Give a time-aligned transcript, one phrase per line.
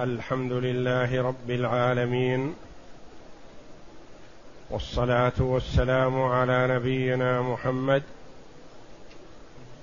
[0.00, 2.54] الحمد لله رب العالمين
[4.70, 8.02] والصلاة والسلام على نبينا محمد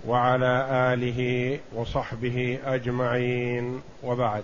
[0.08, 3.82] وعلى آله وصحبه أجمعين.
[4.04, 4.44] وبعد.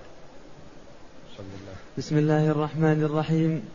[1.40, 1.76] الله.
[1.98, 3.70] بسم الله الرحمن الرحيم.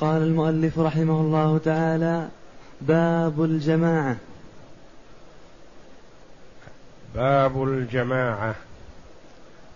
[0.00, 2.28] قال المؤلف رحمه الله تعالى
[2.80, 4.16] باب الجماعة.
[7.14, 8.54] باب الجماعة.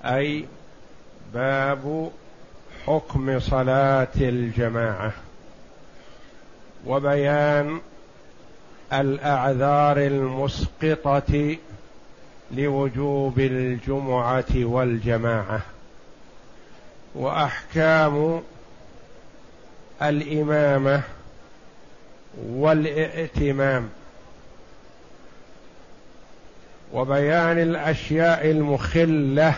[0.05, 0.45] أي
[1.35, 2.11] باب
[2.87, 5.13] حكم صلاة الجماعة
[6.87, 7.81] وبيان
[8.93, 11.57] الأعذار المسقطة
[12.53, 15.61] لوجوب الجمعة والجماعة
[17.15, 18.43] وأحكام
[20.03, 21.03] الإمامة
[22.47, 23.89] والإئتمام
[26.93, 29.55] وبيان الأشياء المخلة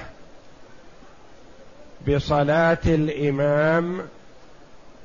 [2.06, 4.00] بصلاة الإمام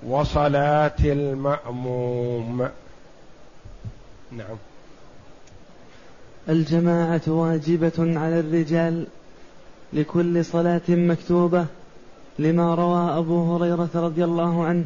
[0.08, 2.70] وصلاة المأموم.
[4.32, 4.58] نعم.
[6.50, 9.08] الجماعة واجبة على الرجال
[9.94, 11.66] لكل صلاة مكتوبة
[12.40, 14.86] لما روى أبو هريرة رضي الله عنه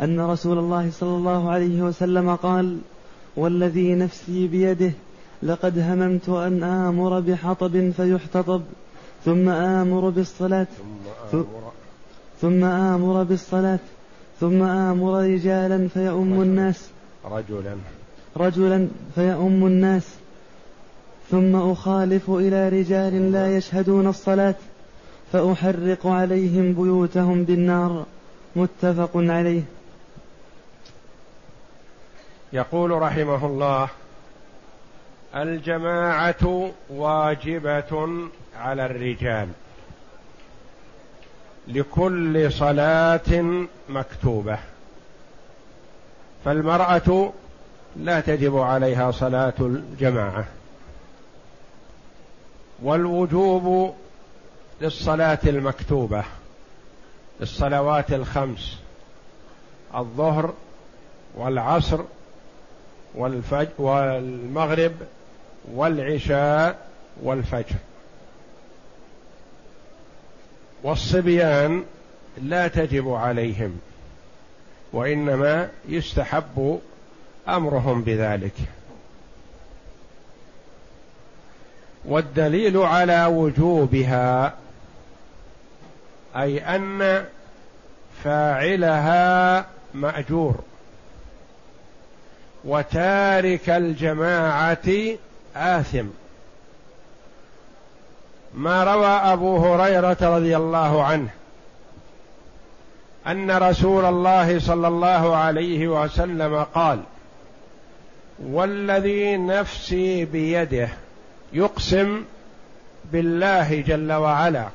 [0.00, 2.78] أن رسول الله صلى الله عليه وسلم قال
[3.36, 4.92] والذي نفسي بيده
[5.42, 8.62] لقد هممت أن آمر بحطب فيحتطب
[9.24, 11.01] ثم آمر بالصلاة ثم
[12.64, 13.78] آمر بالصلاة
[14.40, 16.88] ثم آمر رجالا فيؤم الناس.
[17.24, 17.76] رجلا.
[18.36, 20.14] رجلا فيؤم الناس.
[21.30, 24.54] ثم أخالف إلى رجال لا يشهدون الصلاة
[25.32, 28.06] فأحرق عليهم بيوتهم بالنار.
[28.56, 29.62] متفق عليه.
[32.52, 33.88] يقول رحمه الله
[35.34, 38.18] الجماعة واجبة
[38.56, 39.48] على الرجال.
[41.68, 44.58] لكل صلاة مكتوبة.
[46.44, 47.32] فالمرأة
[47.96, 50.44] لا تجب عليها صلاة الجماعة.
[52.82, 53.94] والوجوب
[54.80, 56.24] للصلاة المكتوبة
[57.40, 58.78] للصلوات الخمس
[59.94, 60.54] الظهر
[61.34, 62.00] والعصر
[63.14, 64.92] والفجر والمغرب
[65.72, 66.88] والعشاء
[67.22, 67.76] والفجر.
[70.82, 71.84] والصبيان
[72.42, 73.80] لا تجب عليهم
[74.92, 76.80] وإنما يستحب
[77.48, 78.54] أمرهم بذلك.
[82.04, 84.54] والدليل على وجوبها
[86.36, 87.24] أي أن
[88.24, 90.54] فاعلها مأجور
[92.64, 94.88] وتارك الجماعة
[95.56, 96.06] آثم.
[98.54, 101.28] ما روى أبو هريرة رضي الله عنه
[103.26, 107.02] أن رسول الله صلى الله عليه وسلم قال
[108.42, 110.88] والذي نفسي بيده
[111.52, 112.24] يقسم
[113.12, 114.68] بالله جل وعلا.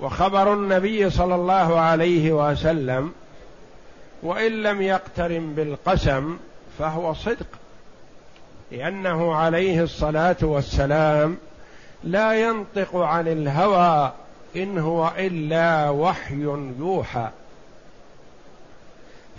[0.00, 3.12] وخبر النبي صلى الله عليه وسلم
[4.22, 6.38] وإن لم يقترن بالقسم
[6.78, 7.46] فهو صدق.
[8.74, 11.36] لأنه عليه الصلاة والسلام
[12.04, 14.12] لا ينطق عن الهوى
[14.56, 16.42] إن هو إلا وحي
[16.78, 17.28] يوحى.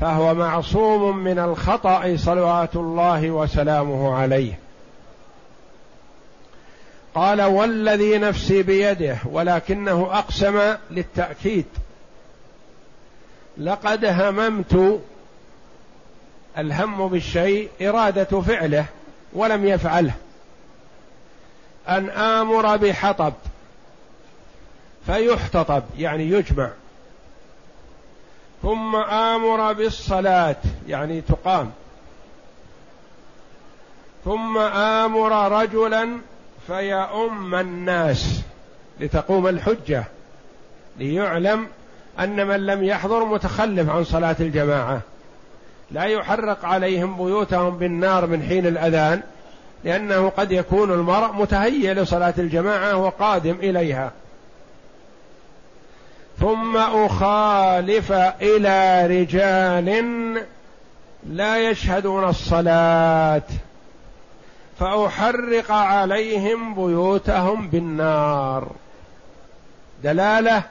[0.02, 4.60] فهو معصوم من الخطأ صلوات الله وسلامه عليه.
[7.16, 11.66] قال والذي نفسي بيده ولكنه أقسم للتأكيد.
[13.58, 15.02] لقد هممت
[16.58, 18.86] الهم بالشيء إرادة فعله.
[19.36, 20.14] ولم يفعله.
[21.90, 23.34] أن آمر بحطب.
[25.06, 26.70] فيحتطب يعني يجمع.
[28.62, 30.56] ثم آمر بالصلاة
[30.88, 31.72] يعني تقام.
[34.26, 36.18] ثم آمر رجلا
[36.68, 38.42] فيؤم الناس
[39.00, 40.04] لتقوم الحجة
[40.98, 41.68] ليعلم
[42.20, 45.02] أن من لم يحضر متخلف عن صلاة الجماعة.
[45.92, 49.22] لا يحرق عليهم بيوتهم بالنار من حين الأذان
[49.84, 54.12] لأنه قد يكون المرء متهيئ لصلاة الجماعة وقادم إليها.
[56.40, 58.12] ثم أخالف
[58.42, 60.42] إلى رجال
[61.30, 63.44] لا يشهدون الصلاة
[64.80, 68.72] فأحرق عليهم بيوتهم بالنار.
[70.04, 70.64] دلالة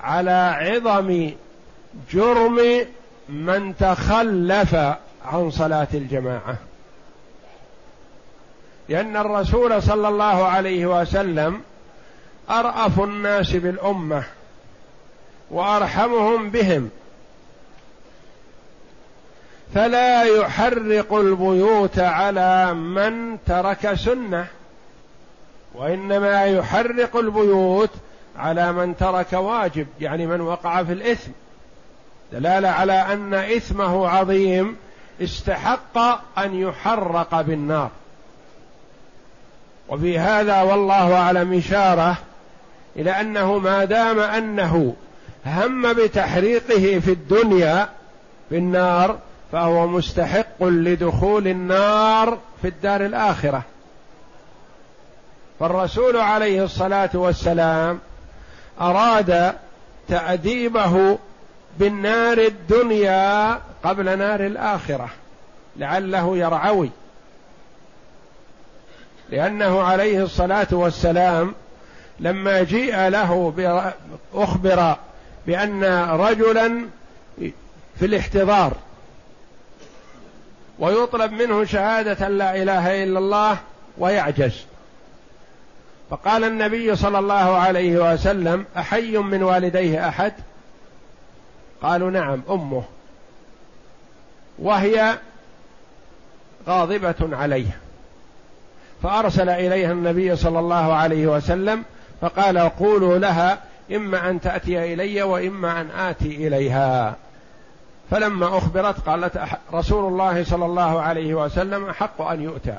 [0.00, 1.30] على عظم
[2.12, 2.86] جرم
[3.28, 4.74] من تخلف
[5.24, 6.56] عن صلاة الجماعة.
[8.88, 11.60] لأن الرسول صلى الله عليه وسلم
[12.50, 14.24] أرأف الناس بالأمة
[15.50, 16.90] وأرحمهم بهم.
[19.74, 24.46] فلا يحرق البيوت على من ترك سنة
[25.74, 27.90] وإنما يحرق البيوت
[28.38, 31.30] على من ترك واجب يعني من وقع في الإثم.
[32.32, 34.76] دلالة على أن إثمه عظيم
[35.22, 35.98] استحق
[36.38, 37.90] أن يحرق بالنار.
[39.88, 42.16] وفي هذا والله أعلم إشارة
[42.96, 44.94] إلى أنه ما دام أنه
[45.46, 47.88] هم بتحريقه في الدنيا
[48.48, 49.18] في النار
[49.52, 53.62] فهو مستحق لدخول النار في الدار الآخرة.
[55.60, 57.98] فالرسول عليه الصلاة والسلام
[58.80, 59.52] أراد
[60.08, 61.18] تأديبه
[61.78, 65.08] بالنار الدنيا قبل نار الآخرة.
[65.76, 66.90] لعله يرعوي.
[69.30, 71.54] لأنه عليه الصلاة والسلام
[72.20, 73.52] لما جيء له
[74.34, 74.96] أخبر
[75.46, 76.86] بأن رجلا
[77.98, 78.72] في الاحتضار.
[80.78, 83.58] ويطلب منه شهادة لا إله إلا الله
[83.98, 84.64] ويعجز.
[86.10, 90.32] فقال النبي صلى الله عليه وسلم أحي من والديه أحد؟
[91.82, 92.82] قالوا نعم أمه.
[94.58, 95.18] وهي
[96.68, 97.78] غاضبة عليه.
[99.02, 101.84] فأرسل إليها النبي صلى الله عليه وسلم
[102.20, 103.58] فقال قولوا لها
[103.92, 107.16] إما أن تأتي إلي وإما أن آتي إليها.
[108.10, 109.40] فلما أخبرت قالت
[109.72, 112.78] رسول الله صلى الله عليه وسلم أحق أن يؤتى.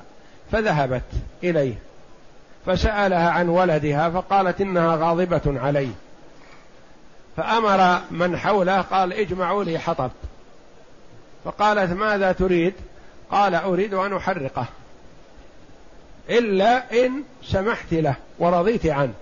[0.51, 1.03] فذهبت
[1.44, 1.73] إليه.
[2.65, 5.91] فسألها عن ولدها فقالت إنها غاضبة عليه.
[7.37, 10.11] فأمر من حوله قال اجمعوا لي حطب.
[11.45, 12.73] فقالت ماذا تريد؟
[13.31, 14.65] قال أريد أن أحرقه.
[16.29, 19.13] إلا إن سمحت له ورضيت عنه.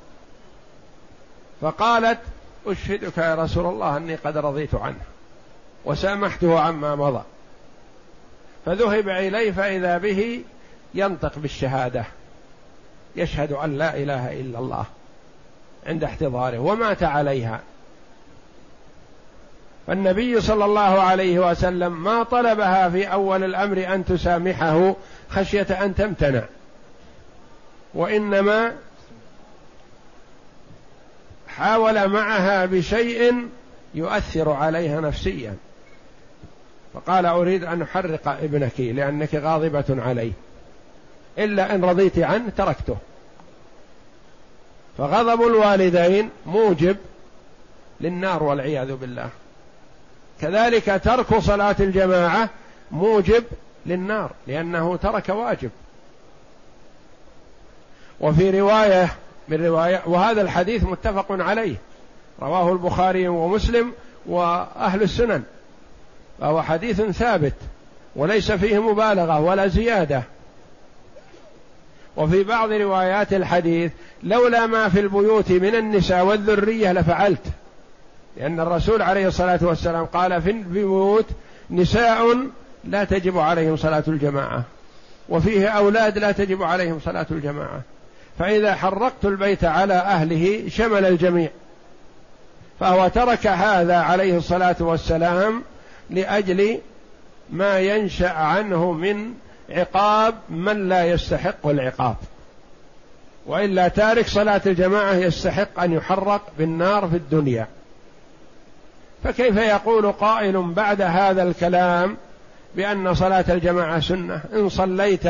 [1.62, 2.20] فقالت
[2.68, 5.02] أشهدك يا رسول الله أني قد رضيت عنه
[5.86, 7.24] وسامحته عما مضى.
[8.66, 10.44] فذهب إليه فإذا به
[10.94, 12.06] ينطق بالشهادة.
[13.16, 14.86] يشهد أن لا إله إلا الله
[15.88, 17.60] عند احتضاره ومات عليها.
[19.88, 24.96] فالنبي صلى الله عليه وسلم ما طلبها في أول الأمر أن تسامحه
[25.30, 26.44] خشية أن تمتنع.
[27.94, 28.76] وإنما
[31.48, 33.48] حاول معها بشيء
[33.94, 35.56] يؤثر عليها نفسيا.
[36.94, 40.32] فقال أريد أن أحرق ابنك لأنك غاضبة عليه.
[41.38, 42.98] إلا إن رضيت عنه تركته.
[44.98, 46.98] فغضب الوالدين موجب
[48.02, 49.30] للنار والعياذ بالله.
[50.42, 52.50] كذلك ترك صلاة الجماعة
[52.92, 53.44] موجب
[53.86, 55.70] للنار لأنه ترك واجب.
[58.20, 59.16] وفي رواية
[59.48, 61.76] من رواية وهذا الحديث متفق عليه
[62.42, 63.92] رواه البخاري ومسلم
[64.26, 65.44] وأهل السنن.
[66.40, 67.54] فهو حديث ثابت
[68.16, 70.24] وليس فيه مبالغة ولا زيادة.
[72.18, 73.92] وفي بعض روايات الحديث
[74.24, 77.44] لولا ما في البيوت من النساء والذرية لفعلت.
[78.38, 81.26] لأن الرسول عليه الصلاة والسلام قال في البيوت
[81.70, 82.38] نساء
[82.84, 84.64] لا تجب عليهم صلاة الجماعة
[85.30, 87.82] وفيه أولاد لا تجب عليهم صلاة الجماعة.
[88.40, 91.50] فإذا حرقت البيت على أهله شمل الجميع.
[92.80, 95.64] فهو ترك هذا عليه الصلاة والسلام
[96.10, 96.80] لأجل
[97.50, 99.34] ما ينشأ عنه من
[99.70, 102.16] عقاب من لا يستحق العقاب.
[103.46, 107.68] وإلا تارك صلاة الجماعة يستحق أن يحرق بالنار في الدنيا.
[109.26, 112.18] فكيف يقول قائل بعد هذا الكلام
[112.76, 115.24] بأن صلاة الجماعة سنة؟ إن صليت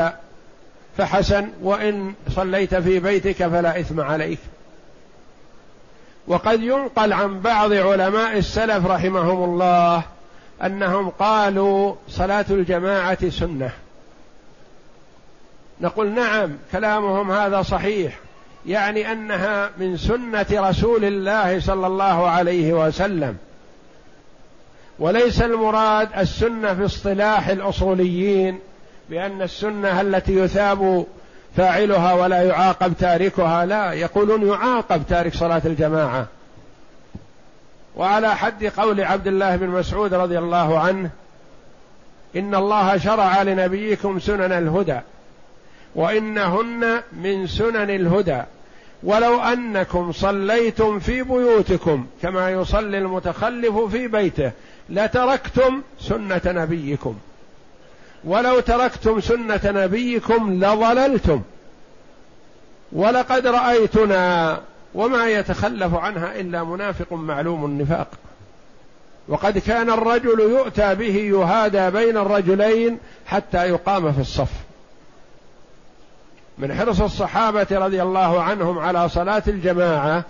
[0.98, 4.40] فحسن وإن صليت في بيتك فلا إثم عليك.
[6.28, 10.04] وقد ينقل عن بعض علماء السلف رحمهم الله
[10.64, 13.72] أنهم قالوا صلاة الجماعة سنة.
[15.82, 18.20] نقول نعم كلامهم هذا صحيح
[18.66, 23.38] يعني أنها من سنة رسول الله صلى الله عليه وسلم.
[25.00, 28.60] وليس المراد السنة في اصطلاح الأصوليين
[29.10, 31.06] بأن السنة التي يثاب
[31.58, 36.28] فاعلها ولا يعاقب تاركها لا يقولون يعاقب تارك صلاة الجماعة.
[37.96, 41.10] وعلى حد قول عبد الله بن مسعود رضي الله عنه
[42.36, 45.00] إن الله شرع لنبيكم سنن الهدى
[45.96, 48.42] وإنهن من سنن الهدى.
[49.04, 54.52] ولو أنكم صليتم في بيوتكم كما يصلي المتخلف في بيته
[54.90, 57.16] لتركتم سنة نبيكم.
[58.24, 61.42] ولو تركتم سنة نبيكم لضللتم.
[62.92, 64.60] ولقد رأيتنا
[64.94, 68.08] وما يتخلف عنها إلا منافق معلوم النفاق.
[69.28, 74.52] وقد كان الرجل يؤتى به يهادى بين الرجلين حتى يقام في الصف.
[76.58, 80.24] من حرص الصحابة رضي الله عنهم على صلاة الجماعة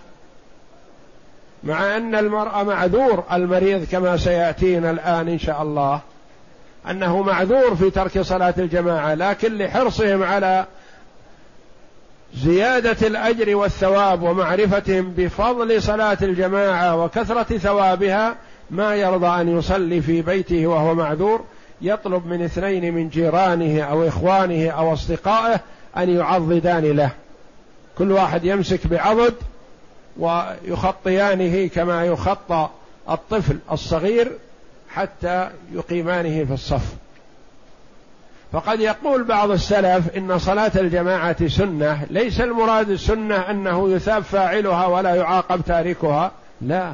[1.65, 6.01] مع أن المرء معذور المريض كما سيأتينا الآن إن شاء الله
[6.89, 10.65] أنه معذور في ترك صلاة الجماعة لكن لحرصهم على
[12.35, 18.35] زيادة الأجر والثواب ومعرفتهم بفضل صلاة الجماعة وكثرة ثوابها
[18.71, 21.43] ما يرضى أن يصلي في بيته وهو معذور
[21.81, 25.59] يطلب من اثنين من جيرانه أو إخوانه أو أصدقائه
[25.97, 27.09] أن يعضدان له.
[27.97, 29.33] كل واحد يمسك بعضد
[30.19, 32.69] ويخطيانه كما يخطى
[33.09, 34.31] الطفل الصغير
[34.89, 36.95] حتى يقيمانه في الصف.
[38.51, 45.15] فقد يقول بعض السلف إن صلاة الجماعة سنة ليس المراد السنة أنه يثاب فاعلها ولا
[45.15, 46.31] يعاقب تاركها
[46.61, 46.93] لا.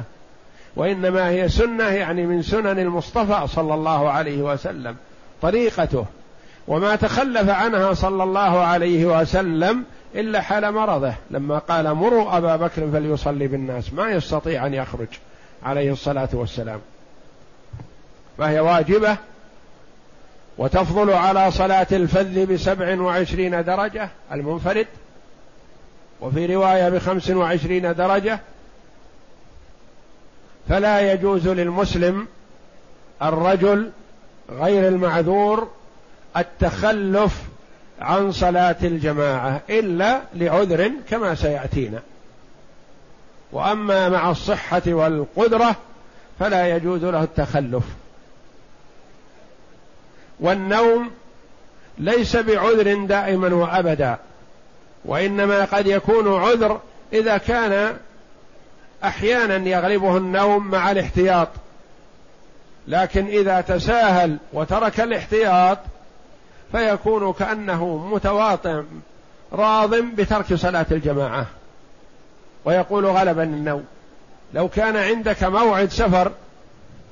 [0.76, 4.96] وإنما هي سنة يعني من سنن المصطفى صلى الله عليه وسلم
[5.42, 6.06] طريقته.
[6.68, 11.14] وما تخلف عنها صلى الله عليه وسلم إلا حال مرضه.
[11.30, 15.08] لما قال مروا أبا بكر فليصلي بالناس ما يستطيع أن يخرج
[15.62, 16.80] عليه الصلاة والسلام.
[18.38, 19.16] فهي واجبة
[20.58, 24.86] وتفضل على صلاة الفذ بسبع وعشرين درجة المنفرد.
[26.20, 28.40] وفي رواية بخمس وعشرين درجة
[30.68, 32.26] فلا يجوز للمسلم
[33.22, 33.90] الرجل
[34.50, 35.68] غير المعذور
[36.36, 37.42] التخلف
[38.02, 42.00] عن صلاة الجماعة إلا لعذر كما سيأتينا.
[43.52, 45.76] وأما مع الصحة والقدرة
[46.40, 47.84] فلا يجوز له التخلف.
[50.40, 51.10] والنوم
[51.98, 54.16] ليس بعذر دائما وأبدا
[55.04, 56.80] وإنما قد يكون عذر
[57.12, 57.96] إذا كان
[59.04, 61.48] أحيانا يغلبه النوم مع الاحتياط.
[62.88, 65.78] لكن إذا تساهل وترك الاحتياط
[66.72, 68.82] فيكون كأنه متواطئ
[69.52, 71.46] راض بترك صلاة الجماعة.
[72.64, 73.84] ويقول غلبني النوم
[74.54, 76.32] لو كان عندك موعد سفر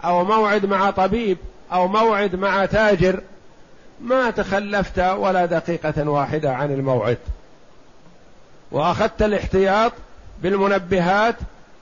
[0.04, 1.38] أو موعد مع طبيب
[1.72, 3.20] أو موعد مع تاجر
[4.00, 7.18] ما تخلفت ولا دقيقة واحدة عن الموعد.
[8.72, 9.92] وأخذت الاحتياط
[10.42, 11.36] بالمنبهات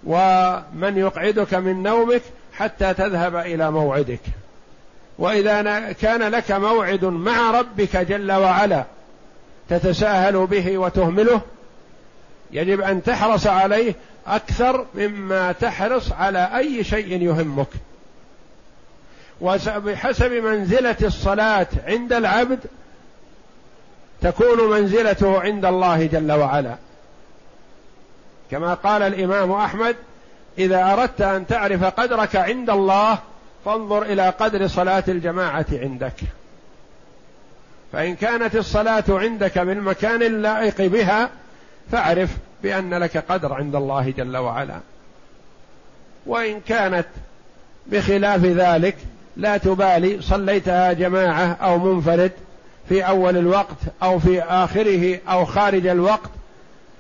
[0.05, 4.21] ومن يقعدك من نومك حتى تذهب إلى موعدك.
[5.19, 8.85] وإذا كان لك موعد مع ربك جل وعلا
[9.69, 11.41] تتساهل به وتهمله
[12.51, 13.95] يجب أن تحرص عليه
[14.27, 17.69] أكثر مما تحرص على أي شيء يهمك.
[19.41, 22.59] وبحسب منزلة الصلاة عند العبد
[24.23, 26.75] تكون منزلته عند الله جل وعلا.
[28.51, 29.97] كما قال الإمام أحمد
[30.59, 33.19] إذا أردت أن تعرف قدرك عند الله
[33.65, 36.15] فانظر إلى قدر صلاة الجماعة عندك.
[37.93, 41.31] فإن كانت الصلاة عندك بالمكان اللائق بها
[41.93, 42.31] فاعرف
[42.63, 44.81] بأن لك قدر عند الله جل وعلا.
[46.27, 47.07] وإن كانت
[47.87, 48.97] بخلاف ذلك
[49.37, 52.33] لا تبالي صليتها جماعة أو منفرد
[52.89, 56.31] في أول الوقت أو في آخره أو خارج الوقت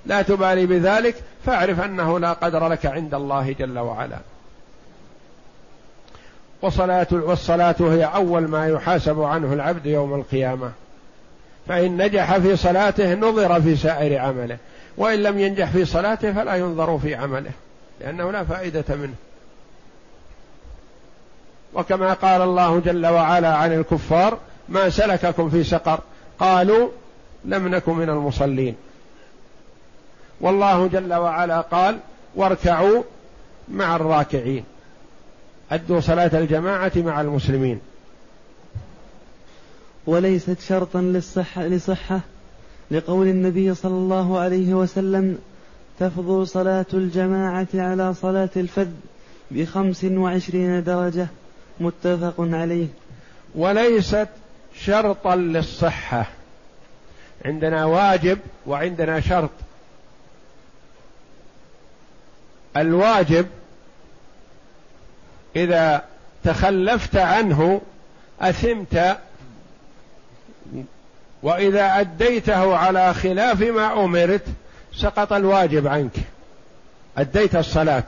[0.07, 1.15] لا تبالي بذلك
[1.47, 4.19] فاعرف أنه لا قدر لك عند الله جل وعلا.
[6.63, 10.73] وصلاة والصلاة هي أول ما يحاسب عنه العبد يوم القيامة.
[11.69, 14.57] فإن نجح في صلاته نظر في سائر عمله.
[14.97, 17.51] وإن لم ينجح في صلاته فلا ينظر في عمله
[18.01, 19.15] لأنه لا فائدة منه.
[21.75, 24.39] وكما قال الله جل وعلا عن الكفار
[24.69, 26.01] ما سلككم في سقر.
[26.39, 26.89] قالوا
[27.45, 28.77] لم نكن من المصلين.
[30.41, 31.99] والله جل وعلا قال
[32.35, 33.03] واركعوا
[33.69, 34.65] مع الراكعين.
[35.71, 37.81] أدوا صلاة الجماعة مع المسلمين.
[40.07, 42.21] وليست شرطا للصحة لصحة
[42.91, 45.39] لقول النبي صلى الله عليه وسلم
[46.01, 48.89] تفضل صلاة الجماعة على صلاة الفذ
[49.51, 51.27] بخمس وعشرين درجة
[51.81, 52.87] متفق عليه.
[53.55, 54.29] وليست
[54.81, 56.27] شرطا للصحة.
[57.45, 59.51] عندنا واجب وعندنا شرط.
[62.77, 63.47] الواجب
[65.65, 66.03] إذا
[66.45, 67.81] تخلفت عنه
[68.41, 69.19] أثمت
[71.43, 74.45] وإذا أديته على خلاف ما أمرت
[74.95, 76.17] سقط الواجب عنك.
[77.19, 78.05] أديت الصلاة.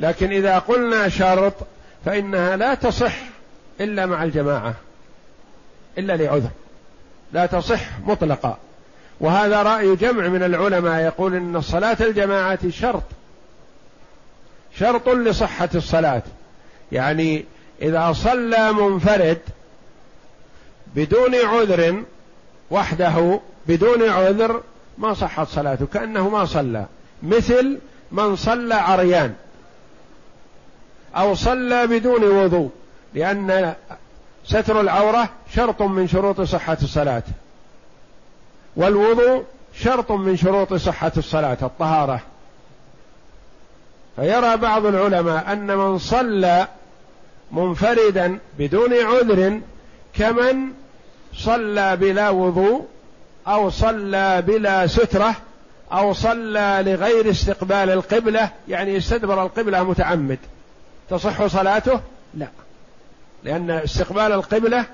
[0.00, 1.54] لكن إذا قلنا شرط
[2.04, 3.14] فإنها لا تصح
[3.80, 4.74] إلا مع الجماعة
[5.98, 6.50] إلا لعذر.
[7.32, 8.58] لا تصح مطلقا.
[9.20, 13.02] وهذا رأي جمع من العلماء يقول إن صلاة الجماعة شرط.
[14.78, 16.22] شرط لصحة الصلاة.
[16.92, 17.44] يعني
[17.82, 19.38] إذا صلى منفرد
[20.94, 22.02] بدون عذر
[22.70, 24.62] وحده بدون عذر
[24.98, 26.86] ما صحت صلاته كأنه ما صلى.
[27.22, 27.78] مثل
[28.12, 29.34] من صلى عريان
[31.16, 32.70] أو صلى بدون وضوء
[33.14, 33.74] لأن
[34.44, 37.22] ستر العورة شرط من شروط صحة الصلاة.
[38.76, 42.20] والوضوء شرط من شروط صحة الصلاة الطهارة.
[44.16, 46.68] فيرى بعض العلماء أن من صلى
[47.52, 49.60] منفردا بدون عذر
[50.14, 50.72] كمن
[51.34, 52.86] صلى بلا وضوء
[53.48, 55.34] أو صلى بلا سترة
[55.92, 60.38] أو صلى لغير استقبال القبلة يعني استدبر القبلة متعمد.
[61.10, 62.00] تصح صلاته؟
[62.34, 62.48] لا.
[63.44, 64.84] لأن استقبال القبلة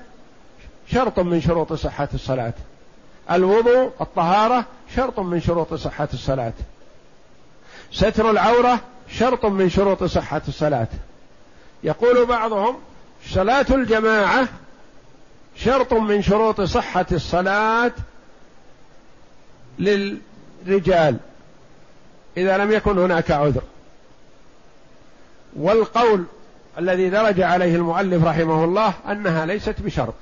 [0.91, 2.53] شرط من شروط صحة الصلاة.
[3.31, 6.53] الوضوء الطهارة شرط من شروط صحة الصلاة.
[7.91, 8.79] ستر العورة
[9.11, 10.87] شرط من شروط صحة الصلاة.
[11.83, 12.75] يقول بعضهم
[13.29, 14.47] صلاة الجماعة
[15.55, 17.91] شرط من شروط صحة الصلاة
[19.79, 21.17] للرجال
[22.37, 23.61] إذا لم يكن هناك عذر.
[25.55, 26.25] والقول
[26.77, 30.13] الذي درج عليه المؤلف رحمه الله أنها ليست بشرط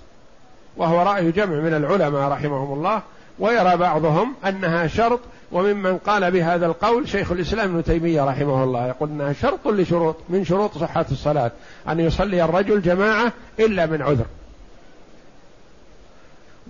[0.78, 3.02] وهو رأي جمع من العلماء رحمهم الله
[3.40, 5.20] ويرى بعضهم أنها شرط
[5.52, 10.46] وممن قال بهذا القول شيخ الإسلام ابن تيمية رحمه الله يقول إنها شرط لشروط من
[10.46, 11.52] شروط صحة الصلاة
[11.90, 14.26] أن يصلي الرجل جماعة إلا من عذر.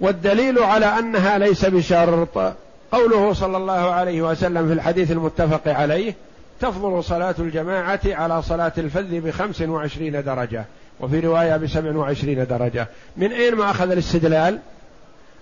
[0.01, 2.53] والدليل على أنها ليس بشرط
[2.91, 6.15] قوله صلى الله عليه وسلم في الحديث المتفق عليه
[6.61, 10.65] تفضل صلاة الجماعة على صلاة الفذ بخمس وعشرين درجة
[10.99, 12.87] وفي رواية بسبع وعشرين درجة.
[13.17, 14.59] من أين ما أخذ الاستدلال؟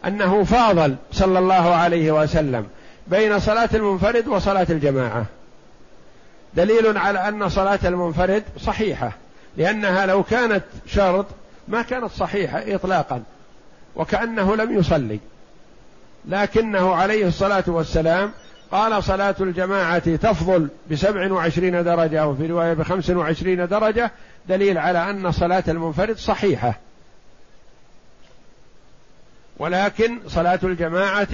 [0.08, 2.68] أنه فاضل صلى الله عليه وسلم
[3.08, 5.26] بين صلاة المنفرد وصلاة الجماعة.
[6.54, 9.12] دليل على أن صلاة المنفرد صحيحة
[9.58, 11.26] لأنها لو كانت شرط
[11.68, 13.24] ما كانت صحيحة إطلاقا
[13.96, 15.20] وكأنه لم يصلي.
[16.26, 18.32] لكنه عليه الصلاة والسلام
[18.72, 24.12] قال صلاة الجماعة تفضل بسبع وعشرين درجة وفي رواية بخمس وعشرين درجة
[24.50, 26.80] دليل على أن صلاة المنفرد صحيحة.
[29.58, 31.28] ولكن صلاة الجماعة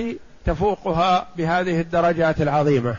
[0.45, 2.95] تفوقها بهذه الدرجات العظيمة.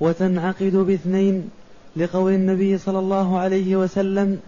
[0.00, 1.50] وتنعقد باثنين
[1.96, 4.40] لقول النبي صلى الله عليه وسلم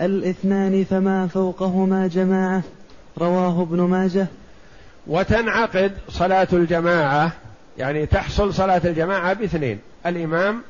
[0.00, 2.62] الاثنان فما فوقهما جماعة
[3.18, 4.26] رواه ابن ماجه.
[5.06, 7.32] وتنعقد صلاة الجماعة
[7.78, 10.62] يعني تحصل صلاة الجماعة باثنين الإمام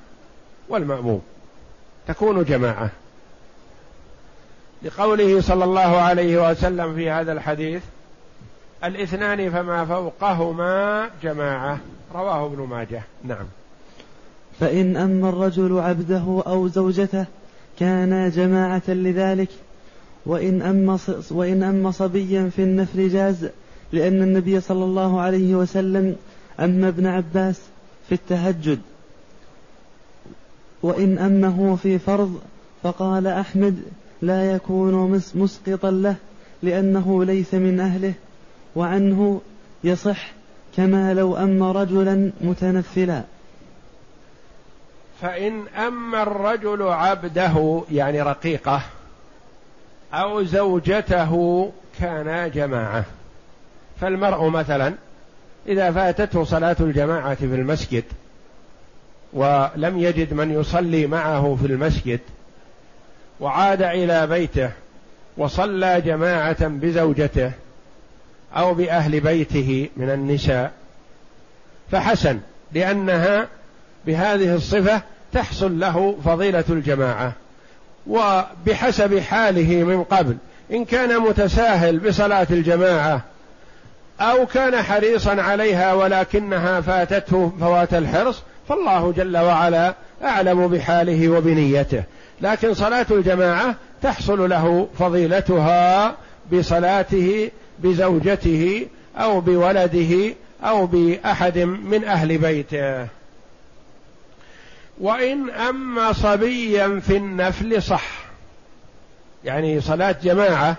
[0.68, 1.22] والمأموم.
[2.08, 2.90] تكون جماعة.
[4.82, 7.82] لقوله صلى الله عليه وسلم في هذا الحديث
[8.84, 11.80] الاثنان فما فوقهما جماعة.
[12.14, 13.02] رواه ابن ماجه.
[13.24, 13.46] نعم.
[14.60, 17.26] فإن أما الرجل عبده أو زوجته
[17.78, 19.48] كانا جماعة لذلك
[20.26, 20.98] وإن أما
[21.30, 23.48] وإن أما صبيا في النفل جاز
[23.92, 26.16] لأن النبي صلى الله عليه وسلم
[26.60, 27.60] أما ابن عباس
[28.08, 28.80] في التهجد.
[30.82, 32.40] وإن أمه في فرض
[32.82, 33.76] فقال أحمد
[34.22, 36.16] لا يكون مسقطا له
[36.62, 38.14] لأنه ليس من أهله.
[38.76, 39.40] وعنه
[39.84, 40.26] يصح
[40.76, 43.22] كما لو أما رجلا متنفلا.
[45.20, 48.82] فإن أما الرجل عبده يعني رقيقة
[50.14, 53.04] أو زوجته كانا جماعة.
[54.00, 54.94] فالمرء مثلا
[55.68, 58.04] إذا فاتته صلاة الجماعة في المسجد
[59.32, 62.20] ولم يجد من يصلي معه في المسجد
[63.40, 64.70] وعاد إلى بيته
[65.36, 67.52] وصلى جماعة بزوجته
[68.56, 70.72] أو بأهل بيته من النساء.
[71.92, 72.38] فحسن
[72.72, 73.46] لأنها
[74.06, 77.32] بهذه الصفة تحصل له فضيلة الجماعة.
[78.06, 80.36] وبحسب حاله من قبل
[80.72, 83.20] إن كان متساهل بصلاة الجماعة
[84.20, 92.02] أو كان حريصا عليها ولكنها فاتته فوات الحرص فالله جل وعلا أعلم بحاله وبنيته.
[92.40, 96.14] لكن صلاة الجماعة تحصل له فضيلتها
[96.52, 98.86] بصلاته بزوجته
[99.16, 103.06] أو بولده أو بأحد من أهل بيته.
[105.00, 108.10] وإن أما صبيا في النفل صح.
[109.44, 110.76] يعني صلاة جماعة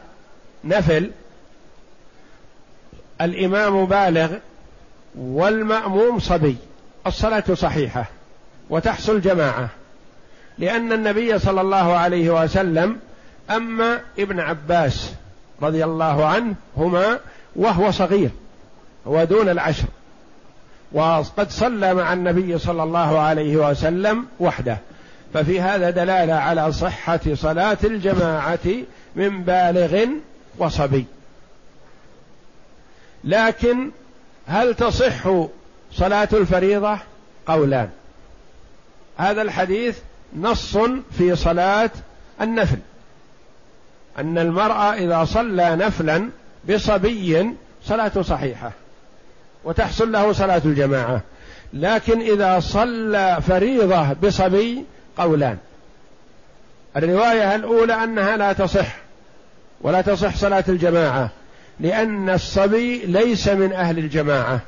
[0.64, 1.12] نفل
[3.22, 4.34] الإمام بالغ
[5.16, 6.56] والمأموم صبي.
[7.08, 8.06] الصلاة صحيحة
[8.70, 9.70] وتحصل جماعة
[10.58, 13.00] لأن النبي صلى الله عليه وسلم
[13.50, 15.12] أما ابن عباس
[15.62, 17.20] رضي الله عنه هما
[17.56, 18.30] وهو صغير
[19.08, 19.86] هو دون العشر.
[20.92, 24.78] وقد صلى مع النبي صلى الله عليه وسلم وحده.
[25.34, 28.68] ففي هذا دلالة على صحة صلاة الجماعة
[29.16, 30.06] من بالغ
[30.58, 31.06] وصبي.
[33.24, 33.92] لكن
[34.48, 35.46] هل تصح
[35.94, 36.98] صلاة الفريضة؟
[37.48, 37.90] قولان.
[39.18, 39.98] هذا الحديث
[40.40, 40.78] نص
[41.18, 41.92] في صلاة
[42.42, 42.78] النفل.
[44.20, 46.30] أن المرأة إذا صلى نفلا
[46.70, 47.50] بصبي
[47.84, 48.72] صلاته صحيحة
[49.64, 51.22] وتحصل له صلاة الجماعة
[51.74, 54.84] لكن إذا صلى فريضة بصبي
[55.18, 55.58] قولان.
[56.98, 58.96] الرواية الأولى أنها لا تصح
[59.82, 61.30] ولا تصح صلاة الجماعة
[61.80, 64.60] لأن الصبي ليس من أهل الجماعة.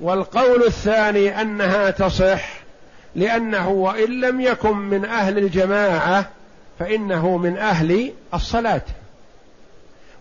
[0.00, 2.60] والقول الثاني أنها تصح
[3.16, 6.28] لأنه وإن لم يكن من أهل الجماعة
[6.80, 8.82] فإنه من أهل الصلاة.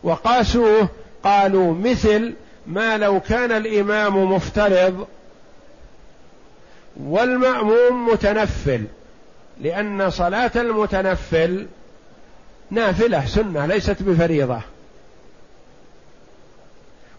[0.04, 0.89] وقاسوه
[1.24, 2.34] قالوا مثل
[2.67, 5.08] ما لو كان الإمام مفترض
[6.98, 8.84] والمأموم متنفل
[9.62, 11.67] لأن صلاة المتنفل
[12.72, 14.62] نافلة سنة ليست بفريضة.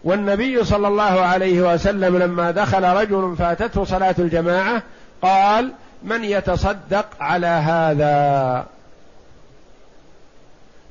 [0.03, 4.83] والنبي صلى الله عليه وسلم لما دخل رجل فاتته صلاة الجماعة
[5.21, 5.71] قال
[6.03, 8.65] من يتصدق على هذا؟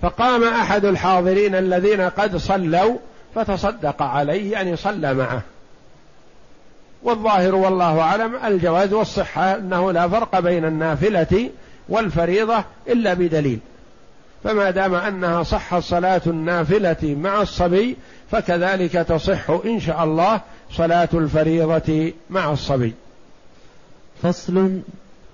[0.03, 2.97] فقام أحد الحاضرين الذين قد صلوا
[3.35, 5.43] فتصدق عليه يعني صلى معه.
[7.03, 11.51] والظاهر والله أعلم الجواز والصحة أنه لا فرق بين النافلة
[11.89, 13.59] والفريضة إلا بدليل.
[14.45, 17.97] فما دام أنها صحت صلاة النافلة مع الصبي
[18.31, 20.41] فكذلك تصح إن شاء الله
[20.73, 22.95] صلاة الفريضة مع الصبي.
[24.23, 24.81] فصل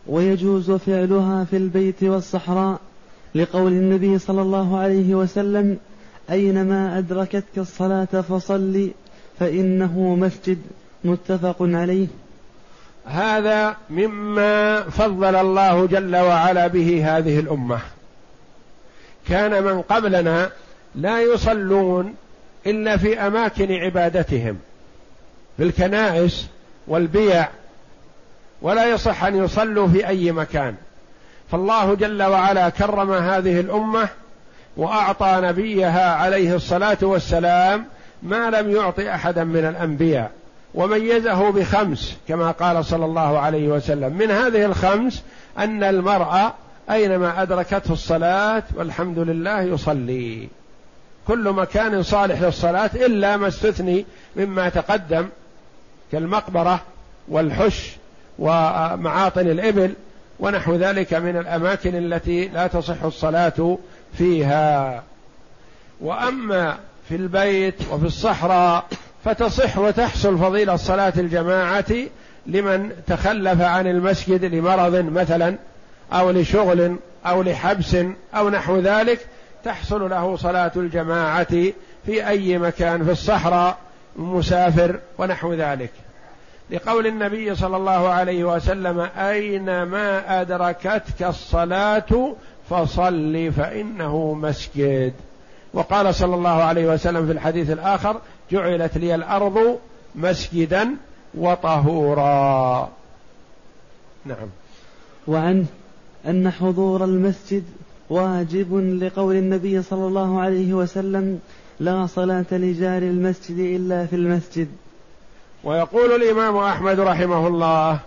[0.06, 2.80] ويجوز فعلها في البيت والصحراء.
[3.36, 5.78] لقول النبي صلى الله عليه وسلم
[6.30, 8.90] أينما أدركتك الصلاة فصل
[9.40, 10.58] فإنه مسجد
[11.04, 12.06] متفق عليه.
[13.04, 17.78] هذا مما فضل الله جل وعلا به هذه الأمة.
[19.28, 20.50] كان من قبلنا
[20.94, 22.14] لا يصلون
[22.66, 24.58] إلا في أماكن عبادتهم
[25.56, 26.46] في الكنائس
[26.88, 27.48] والبيع
[28.62, 30.74] ولا يصح أن يصلوا في أي مكان.
[31.50, 34.08] فالله جل وعلا كرم هذه الأمة
[34.76, 37.84] وأعطى نبيها عليه الصلاة والسلام
[38.22, 40.30] ما لم يعط أحدا من الأنبياء
[40.74, 44.12] وميزه بخمس كما قال صلى الله عليه وسلم.
[44.12, 45.22] من هذه الخمس
[45.58, 46.52] أن المرء
[46.90, 50.48] أينما أدركته الصلاة والحمد لله يصلي.
[51.28, 54.06] كل مكان صالح للصلاة إلا ما استثني
[54.36, 55.28] مما تقدم
[56.12, 56.80] كالمقبرة
[57.28, 57.96] والحش
[58.38, 59.94] ومعاطن الإبل
[60.40, 63.78] ونحو ذلك من الأماكن التي لا تصح الصلاة
[64.18, 65.02] فيها.
[66.00, 66.76] وأما
[67.08, 68.84] في البيت وفي الصحراء
[69.24, 71.92] فتصح وتحصل فضيلة صلاه الجماعة
[72.46, 75.56] لمن تخلف عن المسجد لمرض مثلا
[76.12, 76.96] أو لشغل
[77.26, 77.96] أو لحبس
[78.34, 79.26] أو نحو ذلك
[79.64, 81.72] تحصل له صلاة الجماعة
[82.06, 83.78] في أي مكان في الصحراء
[84.16, 85.90] مسافر ونحو ذلك.
[86.70, 92.34] لقول النبي صلى الله عليه وسلم أينما أدركتك الصلاة
[92.70, 95.12] فصل فإنه مسجد.
[95.74, 98.20] وقال صلى الله عليه وسلم في الحديث الآخر
[98.52, 99.78] جعلت لي الأرض
[100.14, 100.90] مسجدا
[101.34, 102.90] وطهورا.
[104.24, 104.48] نعم.
[105.26, 105.66] وعنه
[106.26, 107.64] أن حضور المسجد
[108.10, 111.40] واجب لقول النبي صلى الله عليه وسلم
[111.80, 114.68] لا صلاة لجار المسجد إلا في المسجد.
[115.64, 117.98] ويقول الإمام أحمد رحمه الله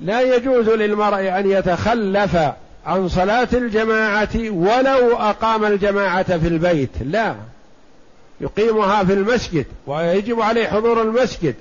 [0.00, 2.36] لا يجوز للمرء أن يتخلف
[2.86, 7.34] عن صلاة الجماعة ولو أقام الجماعة في البيت لا.
[8.40, 11.54] يقيمها في المسجد ويجب عليه حضور المسجد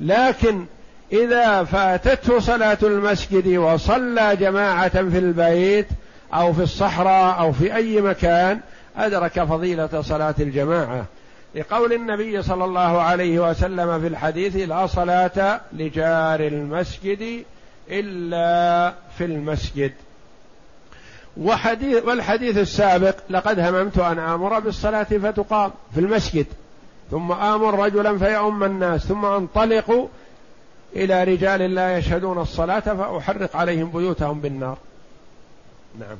[0.00, 0.64] لكن
[1.12, 5.86] إذا فاتته صلاة المسجد وصلى جماعة في البيت
[6.34, 8.60] أو في الصحراء أو في أي مكان
[8.96, 11.04] أدرك فضيلة صلاة الجماعة.
[11.54, 17.44] لقول النبي صلى الله عليه وسلم في الحديث لا صلاة لجار المسجد
[17.90, 19.92] إلا في المسجد.
[21.36, 26.46] وحديث والحديث السابق لقد هممت أن آمر بالصلاة فتقام في المسجد
[27.10, 30.08] ثم آمر رجلا فيؤم الناس ثم أنطلق
[30.96, 34.78] إلى رجال لا يشهدون الصلاة فأحرق عليهم بيوتهم بالنار.
[36.00, 36.16] نعم.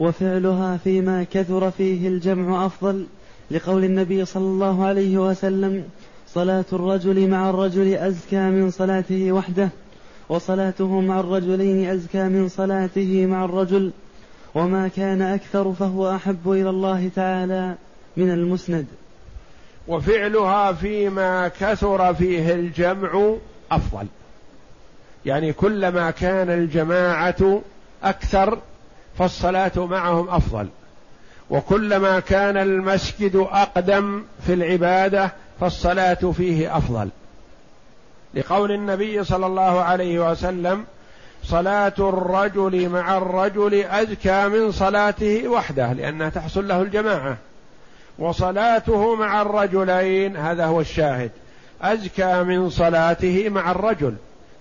[0.00, 3.06] وفعلها فيما كثر فيه الجمع أفضل
[3.50, 5.84] لقول النبي صلى الله عليه وسلم
[6.34, 9.68] صلاة الرجل مع الرجل أزكى من صلاته وحده
[10.28, 13.92] وصلاته مع الرجلين أزكى من صلاته مع الرجل
[14.54, 17.74] وما كان أكثر فهو أحب إلى الله تعالى
[18.16, 18.86] من المسند.
[19.88, 23.34] وفعلها فيما كثر فيه الجمع
[23.70, 24.06] أفضل.
[25.26, 27.60] يعني كلما كان الجماعة
[28.02, 28.58] أكثر
[29.18, 30.68] فالصلاة معهم أفضل.
[31.50, 37.08] وكلما كان المسجد أقدم في العبادة فالصلاة فيه أفضل.
[38.34, 40.84] لقول النبي صلى الله عليه وسلم
[41.44, 47.36] صلاة الرجل مع الرجل أزكى من صلاته وحده لأنها تحصل له الجماعة.
[48.18, 51.30] وصلاته مع الرجلين هذا هو الشاهد.
[51.82, 54.14] أزكى من صلاته مع الرجل.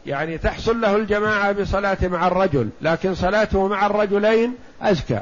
[0.06, 5.22] يعني تحصل له الجماعة بصلاته مع الرجل لكن صلاته مع الرجلين أزكى.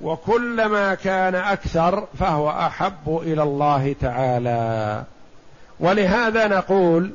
[0.00, 5.02] وكلما كان أكثر فهو أحب إلى الله تعالى.
[5.80, 7.10] ولهذا نقول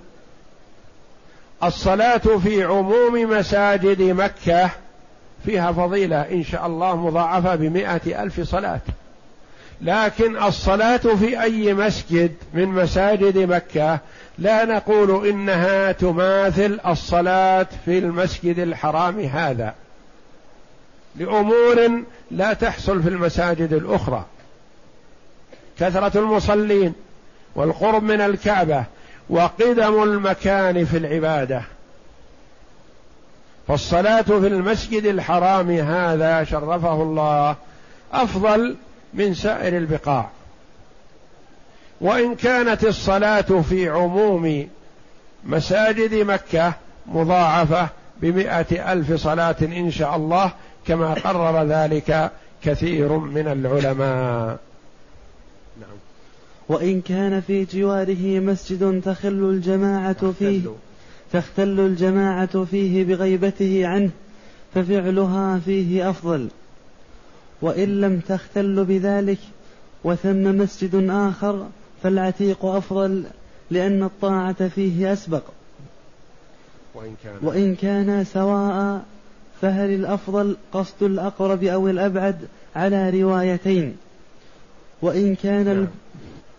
[1.63, 4.69] الصلاة في عموم مساجد مكة
[5.45, 8.81] فيها فضيلة إن شاء الله مضاعفة بمائه ألف صلاة.
[9.81, 13.99] لكن الصلاة في أي مسجد من مساجد مكة
[14.37, 19.73] لا نقول إنها تماثل الصلاة في المسجد الحرام هذا.
[21.19, 24.25] لأمور لا تحصل في المساجد الأخرى.
[25.79, 26.93] كثرة المصلين
[27.55, 28.83] والقرب من الكعبة
[29.29, 31.61] وقدم المكان في العبادة.
[33.67, 37.55] فالصلاة في المسجد الحرام هذا شرفه الله
[38.13, 38.75] أفضل
[39.13, 40.29] من سائر البقاع.
[42.01, 44.67] وإن كانت الصلاة في عموم
[45.43, 46.73] مساجد مكة
[47.07, 47.87] مضاعفة
[48.21, 50.51] بمائه ألف صلاة إن شاء الله
[50.89, 52.31] كما قرر ذلك
[52.63, 54.59] كثير من العلماء.
[55.81, 55.97] نعم.
[56.69, 60.61] وإن كان في جواره مسجد تخل الجماعة فيه
[61.33, 64.09] تختل الجماعة فيه بغيبته عنه
[64.73, 66.47] ففعلها فيه أفضل.
[67.61, 69.39] وإن لم تختل بذلك
[70.03, 71.67] وثم مسجد آخر
[72.03, 73.23] فالعتيق أفضل
[73.71, 75.43] لأن الطاعة فيه أسبق.
[76.95, 79.03] وإن كان, وإن كان سواء
[79.61, 83.97] فهل الأفضل قصد الأقرب أو الأبعد على روايتين؟
[85.01, 85.87] وإن كان نعم.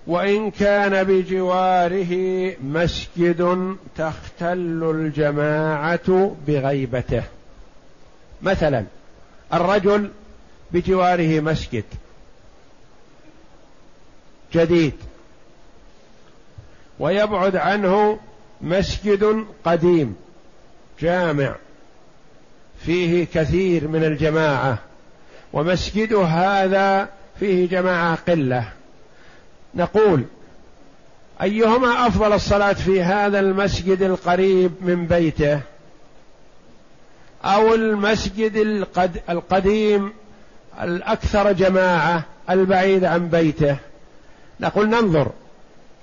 [0.06, 7.22] وإن كان بجواره مسجد تختل الجماعة بغيبته.
[8.42, 8.84] مثلا
[9.54, 10.10] الرجل
[10.72, 11.84] بجواره مسجد.
[14.54, 14.94] جديد.
[16.98, 18.18] ويبعد عنه
[18.60, 20.16] مسجد قديم
[21.00, 21.54] جامع.
[22.86, 24.78] فيه كثير من الجماعة
[25.52, 27.08] ومسجد هذا
[27.40, 28.68] فيه جماعة قلة.
[29.74, 30.24] نقول
[31.42, 35.60] أيهما أفضل الصلاة في هذا المسجد القريب من بيته؟
[37.44, 38.56] أو المسجد
[39.30, 40.12] القديم
[40.82, 43.76] الأكثر جماعة البعيد عن بيته؟
[44.60, 45.30] نقول ننظر.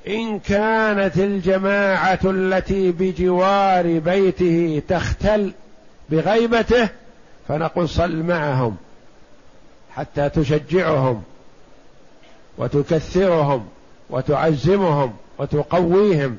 [0.08, 5.52] إن كانت الجماعة التي بجوار بيته تختل
[6.10, 6.89] بغيبته
[7.48, 8.78] فنقول صل معهم
[9.91, 11.24] حتى تشجعهم
[12.58, 13.67] وتكثرهم
[14.10, 16.38] وتعزمهم وتقويهم.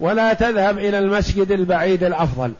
[0.00, 2.52] ولا تذهب إلى المسجد البعيد الأفضل.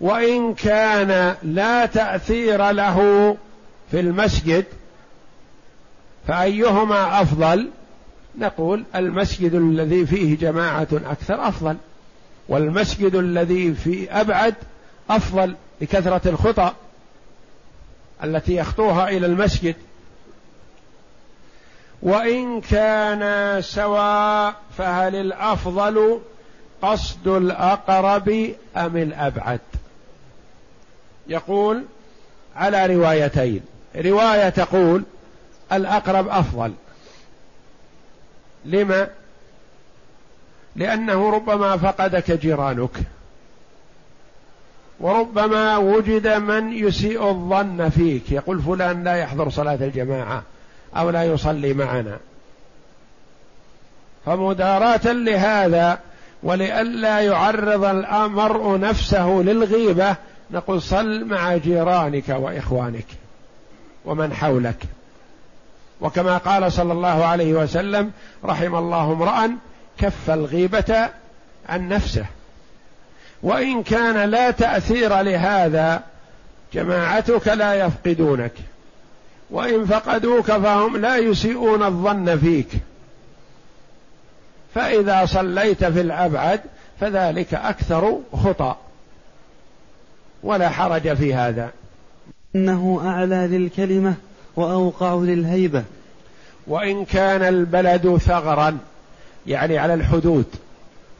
[0.00, 3.36] وإن كان لا تأثير له
[3.90, 4.64] في المسجد
[6.26, 7.70] فأيهما أفضل؟
[8.38, 11.76] نقول المسجد الذي فيه جماعة أكثر أفضل.
[12.48, 14.54] والمسجد الذي في أبعد
[15.10, 16.72] أفضل لكثرة الخطى
[18.24, 19.74] التي يخطوها إلى المسجد.
[22.02, 26.20] وإن كان سواء فهل الأفضل
[26.82, 29.60] قصد الأقرب أم الأبعد؟
[31.28, 31.84] يقول
[32.56, 33.60] على روايتين.
[33.96, 35.04] رواية تقول
[35.72, 36.72] الأقرب أفضل.
[38.64, 39.08] لما؟
[40.76, 42.90] لأنه ربما فقدك جيرانك.
[45.00, 48.32] وربما وجد من يسيء الظن فيك.
[48.32, 50.42] يقول فلان لا يحضر صلاة الجماعة
[50.96, 52.18] أو لا يصلي معنا.
[54.26, 55.98] فمداراة لهذا
[56.42, 60.16] ولئلا يعرض المرء نفسه للغيبة
[60.50, 63.06] نقول صل مع جيرانك وإخوانك
[64.04, 64.78] ومن حولك.
[66.00, 68.10] وكما قال صلى الله عليه وسلم
[68.44, 69.50] رحم الله امرأ
[69.98, 71.08] كف الغيبة
[71.68, 72.26] عن نفسه.
[73.42, 76.02] وإن كان لا تأثير لهذا
[76.72, 78.52] جماعتك لا يفقدونك.
[79.50, 82.68] وإن فقدوك فهم لا يسيئون الظن فيك.
[84.74, 86.60] فإذا صليت في الأبعد
[87.00, 88.76] فذلك أكثر خطأ.
[90.42, 91.70] ولا حرج في هذا.
[92.54, 94.14] إنه أعلى للكلمة
[94.56, 95.84] وأوقع للهيبة.
[96.66, 98.78] وإن كان البلد ثغرا
[99.46, 100.46] يعني على الحدود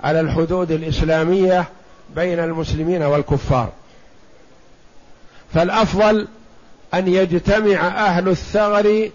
[0.05, 1.65] على الحدود الإسلامية
[2.17, 3.73] بين المسلمين والكفار.
[5.55, 6.29] فالأفضل
[6.95, 9.11] أن يجتمع أهل الثغر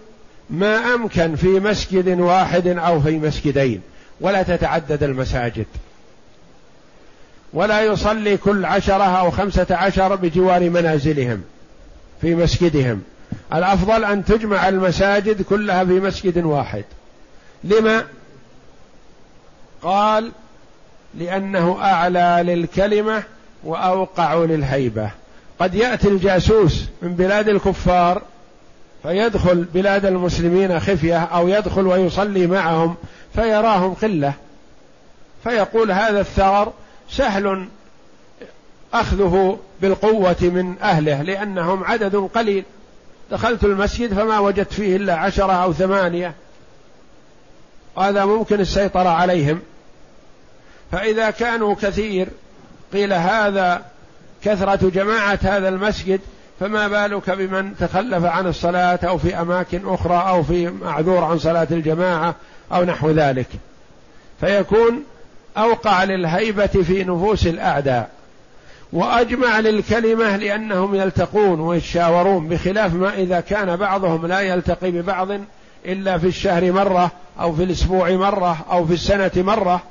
[0.50, 3.80] ما أمكن في مسجد واحد أو في مسجدين
[4.20, 5.66] ولا تتعدد المساجد.
[7.52, 11.42] ولا يصلي كل عشرة أو خمسة عشر بجوار منازلهم
[12.20, 13.02] في مسجدهم.
[13.54, 16.84] الأفضل أن تجمع المساجد كلها في مسجد واحد.
[17.64, 18.04] لما؟
[19.82, 20.32] قال
[21.14, 23.22] لأنه أعلى للكلمة
[23.64, 25.10] وأوقع للهيبة.
[25.58, 28.22] قد يأتي الجاسوس من بلاد الكفار
[29.02, 32.94] فيدخل بلاد المسلمين خفية أو يدخل ويصلي معهم
[33.34, 34.32] فيراهم قلة.
[35.44, 36.72] فيقول هذا الثغر
[37.10, 37.68] سهل
[38.94, 42.64] أخذه بالقوة من أهله لأنهم عدد قليل.
[43.30, 46.34] دخلت المسجد فما وجدت فيه إلا عشرة أو ثمانية.
[47.98, 49.60] هذا ممكن السيطرة عليهم.
[50.92, 52.28] فإذا كانوا كثير
[52.92, 53.82] قيل هذا
[54.44, 56.20] كثرة جماعة هذا المسجد
[56.60, 61.66] فما بالك بمن تخلف عن الصلاة أو في أماكن أخرى أو في معذور عن صلاة
[61.70, 62.34] الجماعة
[62.72, 63.46] أو نحو ذلك.
[64.40, 65.04] فيكون
[65.56, 68.08] أوقع للهيبة في نفوس الأعداء
[68.92, 75.28] وأجمع للكلمة لأنهم يلتقون ويتشاورون بخلاف ما إذا كان بعضهم لا يلتقي ببعض
[75.86, 79.82] إلا في الشهر مرة أو في الأسبوع مرة أو في السنة مرة.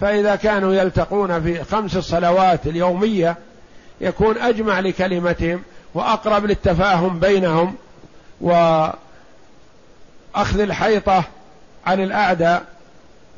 [0.00, 3.36] فإذا كانوا يلتقون في خمس الصلوات اليومية
[4.00, 5.62] يكون أجمع لكلمتهم
[5.94, 7.74] وأقرب للتفاهم بينهم
[8.40, 8.94] وأخذ
[10.56, 11.24] الحيطة
[11.86, 12.64] عن الأعداء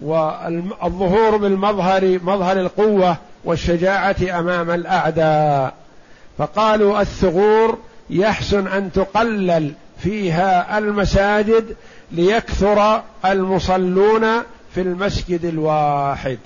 [0.03, 5.75] والظهور بالمظهر مظهر القوة والشجاعة أمام الأعداء.
[6.39, 7.79] فقالوا الثغور
[8.11, 11.77] يحسن أن تقلل فيها المساجد
[12.13, 14.27] ليكثر المصلون
[14.75, 16.39] في المسجد الواحد.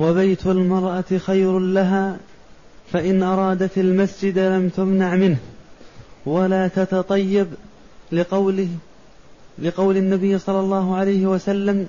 [0.00, 2.16] وبيت المرأة خير لها
[2.92, 5.36] فإن أرادت المسجد لم تمنع منه.
[6.26, 7.46] ولا تتطيب
[8.12, 8.68] لقوله
[9.58, 11.86] لقول النبي صلى الله عليه وسلم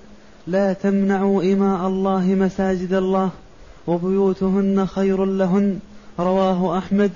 [0.48, 3.30] لا تمنعوا إماء الله مساجد الله
[3.88, 5.80] وبيوتهن خير لهن.
[6.20, 7.12] رواه أحمد.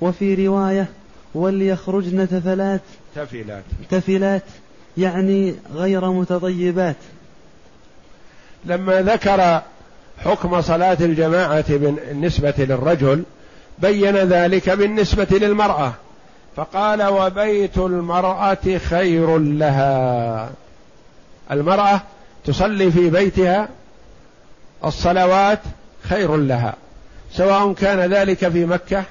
[0.00, 0.88] وفي رواية
[1.34, 2.80] وليخرجن تفلات.
[3.14, 3.64] تفلات.
[3.90, 4.42] تفلات
[4.98, 6.96] يعني غير متطيبات.
[8.64, 9.62] لما ذكر
[10.24, 13.22] حكم صلاة الجماعة بالنسبة للرجل
[13.78, 15.92] بين ذلك بالنسبة للمرأة
[16.56, 20.50] فقال وبيت المرأة خير لها.
[21.50, 22.00] المرأة
[22.44, 23.68] تصلي في بيتها
[24.84, 25.58] الصلوات
[26.02, 26.74] خير لها
[27.32, 29.02] سواء كان ذلك في مكة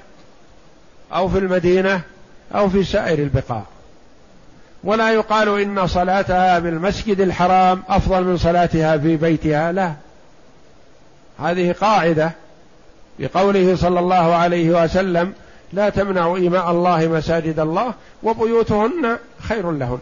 [1.12, 2.00] أو في المدينة
[2.54, 3.62] أو في سائر البقاع.
[4.84, 9.92] ولا يقال إن صلاتها بالمسجد الحرام أفضل من صلاتها في بيتها لا.
[11.42, 12.32] هذه قاعدة
[13.18, 15.32] بقوله صلى الله عليه وسلم
[15.72, 19.98] لا تمنعوا إيماء الله مساجد الله وبيوتهن خير لهن.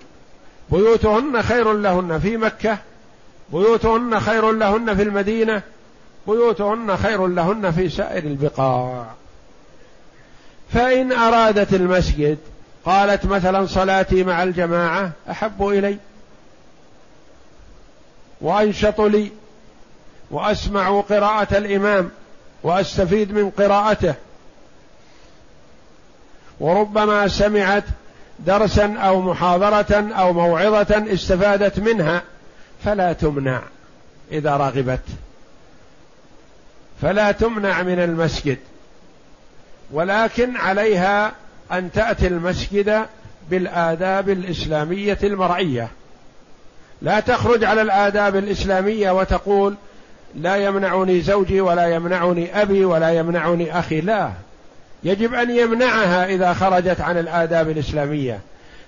[0.72, 2.79] بيوتهن خير لهن في مكة
[3.53, 5.62] بيوتهن خير لهن في المدينة
[6.26, 9.07] بيوتهن خير لهن في سائر البقاع.
[10.72, 12.38] فإن أرادت المسجد
[12.85, 15.96] قالت مثلا صلاتي مع الجماعة أحب إلي
[18.40, 19.31] وأنشط لي
[20.31, 22.11] وأسمع قراءة الإمام
[22.62, 24.14] وأستفيد من قراءته.
[26.61, 27.85] وربما سمعت
[28.38, 32.23] درسا أو محاضرة أو موعظة استفادت منها
[32.85, 33.62] فلا تمنع
[34.33, 35.03] إذا رغبت.
[37.03, 38.59] فلا تمنع من المسجد.
[39.90, 41.33] ولكن عليها
[41.73, 43.07] أن تأتي المسجد
[43.51, 45.88] بالآداب الإسلامية المرعيه
[47.03, 49.75] لا تخرج على الآداب الإسلامية وتقول
[50.35, 54.01] لا يمنعني زوجي ولا يمنعني أبي ولا يمنعني أخي.
[54.01, 54.31] لا.
[55.05, 58.40] يجب أن يمنعها إذا خرجت عن الآداب الإسلامية.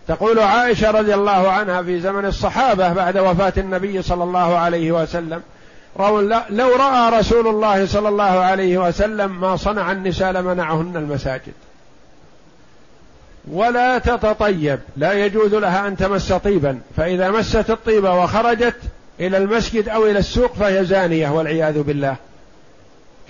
[0.09, 5.43] تقول عائشة رضي الله عنها في زمن الصحابة بعد وفاة النبي صلى الله عليه وسلم
[6.51, 11.53] لو رأى رسول الله صلى الله عليه وسلم ما صنع النساء لمنعهن المساجد.
[13.51, 14.79] ولا تتطيب.
[14.97, 16.81] لا يجوز لها أن تمس طيبا.
[16.97, 18.77] فإذا مست الطيب وخرجت
[19.21, 22.17] إلى المسجد أو إلى السوق فهي زانية والعياذ بالله.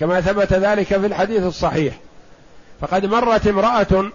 [0.00, 1.94] كما ثبت ذلك في الحديث الصحيح.
[2.80, 4.10] فقد مرت امرأة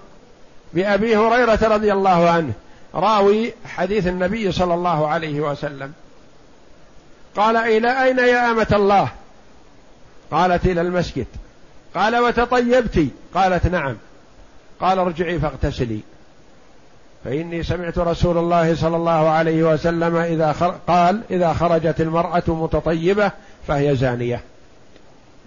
[0.74, 2.54] بأبي هريرة رضي الله عنه
[2.96, 5.94] راوي حديث النبي صلى الله عليه وسلم.
[7.36, 9.10] قال إلى أين يا أمة الله؟
[10.32, 11.28] قالت إلى المسجد.
[11.96, 13.98] قال وتطيبت؟ قالت نعم.
[14.80, 16.00] قال ارجعي فاغتسلي.
[17.28, 20.52] فإني سمعت رسول الله صلى الله عليه وسلم إذا
[20.88, 23.32] قال إذا خرجت المرأة متطيبة
[23.68, 24.42] فهي زانية.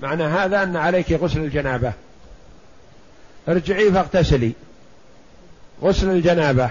[0.03, 1.93] معنى هذا أن عليك غسل الجنابة.
[3.49, 4.53] ارجعي فاغتسلي.
[5.83, 6.71] غسل الجنابة.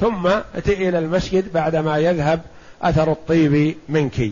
[0.00, 2.40] ثم اتي إلى المسجد بعدما يذهب
[2.82, 4.30] أثر الطيب منك.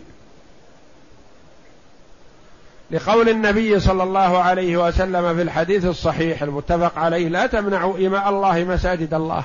[2.91, 8.65] لقول النبي صلى الله عليه وسلم في الحديث الصحيح المتفق عليه لا تمنعوا إماء الله
[8.65, 9.45] مساجد الله.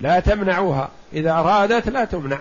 [0.00, 0.88] لا تمنعوها.
[1.12, 2.38] إذا أرادت لا تمنع.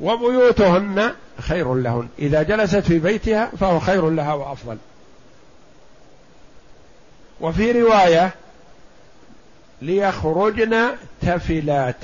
[0.00, 2.08] وبيوتهن خير لهن.
[2.18, 4.76] إذا جلست في بيتها فهو خير لها وأفضل.
[7.40, 8.34] وفي رواية
[9.82, 10.88] ليخرجن
[11.20, 11.96] تفلات.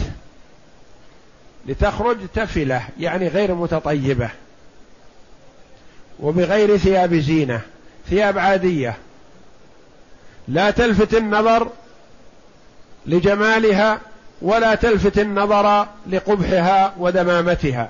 [1.66, 4.30] لتخرج تفلة يعني غير متطيبة.
[6.20, 7.60] وبغير ثياب زينة
[8.10, 8.96] ثياب عادية.
[10.48, 11.68] لا تلفت النظر
[13.06, 14.00] لجمالها
[14.42, 17.88] ولا تلفت النظر لقبحها ودمامتها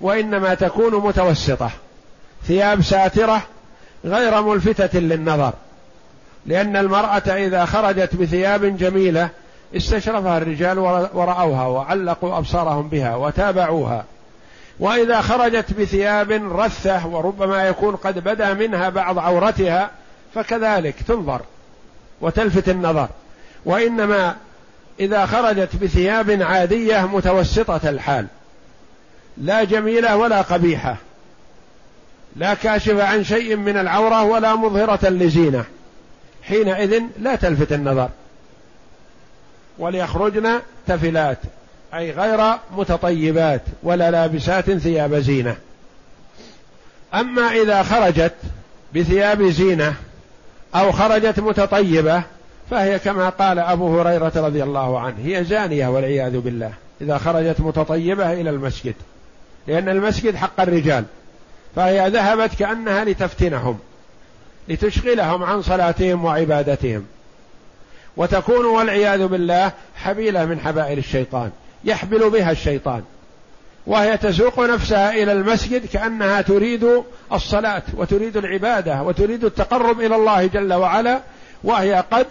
[0.00, 1.70] وإنما تكون متوسطة
[2.46, 3.42] ثياب ساترة
[4.04, 5.52] غير ملفتة للنظر
[6.46, 9.28] لأن المرأة إذا خرجت بثياب جميلة
[9.76, 10.78] استشرفها الرجال
[11.14, 14.04] ورأوها وعلقوا أبصارهم بها وتابعوها
[14.80, 19.90] وإذا خرجت بثياب رثة وربما يكون قد بدا منها بعض عورتها
[20.34, 21.40] فكذلك تنظر
[22.20, 23.08] وتلفت النظر
[23.64, 24.36] وإنما
[25.02, 28.26] إذا خرجت بثياب عادية متوسطة الحال.
[29.38, 30.96] لا جميلة ولا قبيحة.
[32.36, 35.64] لا كاشفة عن شيء من العورة ولا مظهرة لزينة.
[36.42, 38.08] حينئذ لا تلفت النظر.
[39.78, 41.38] وليخرجن تفلات
[41.94, 45.56] أي غير متطيبات ولا لابسات ثياب زينة.
[47.14, 48.34] أما إذا خرجت
[48.94, 49.94] بثياب زينة
[50.74, 52.22] أو خرجت متطيبة
[52.72, 58.32] فهي كما قال أبو هريرة رضي الله عنه هي زانية والعياذ بالله إذا خرجت متطيبة
[58.32, 58.94] إلى المسجد
[59.66, 61.04] لأن المسجد حق الرجال
[61.76, 63.78] فهي ذهبت كأنها لتفتنهم
[64.68, 67.06] لتشغلهم عن صلاتهم وعبادتهم
[68.16, 71.50] وتكون والعياذ بالله حبيلة من حبائل الشيطان
[71.84, 73.02] يحبل بها الشيطان
[73.86, 77.02] وهي تسوق نفسها إلى المسجد كأنها تريد
[77.32, 81.20] الصلاة وتريد العبادة وتريد التقرب إلى الله جل وعلا
[81.64, 82.26] وهي قد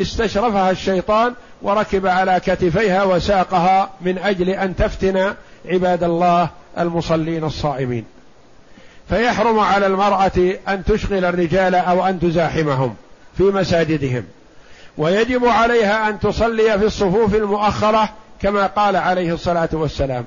[0.00, 5.34] استشرفها الشيطان وركب على كتفيها وساقها من أجل أن تفتن
[5.66, 8.04] عباد الله المصلين الصائمين.
[9.08, 12.94] فيحرم على المرأة أن تشغل الرجال أو أن تزاحمهم
[13.38, 14.24] في مساجدهم.
[14.98, 18.08] ويجب عليها أن تصلي في الصفوف المؤخرة
[18.42, 20.26] كما قال عليه الصلاة والسلام.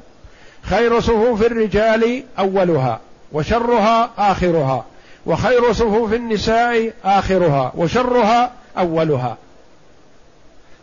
[0.64, 3.00] خير صفوف الرجال أولها
[3.32, 4.86] وشرها آخرها
[5.26, 9.38] وخير صفوف النساء آخرها وشرها أولها.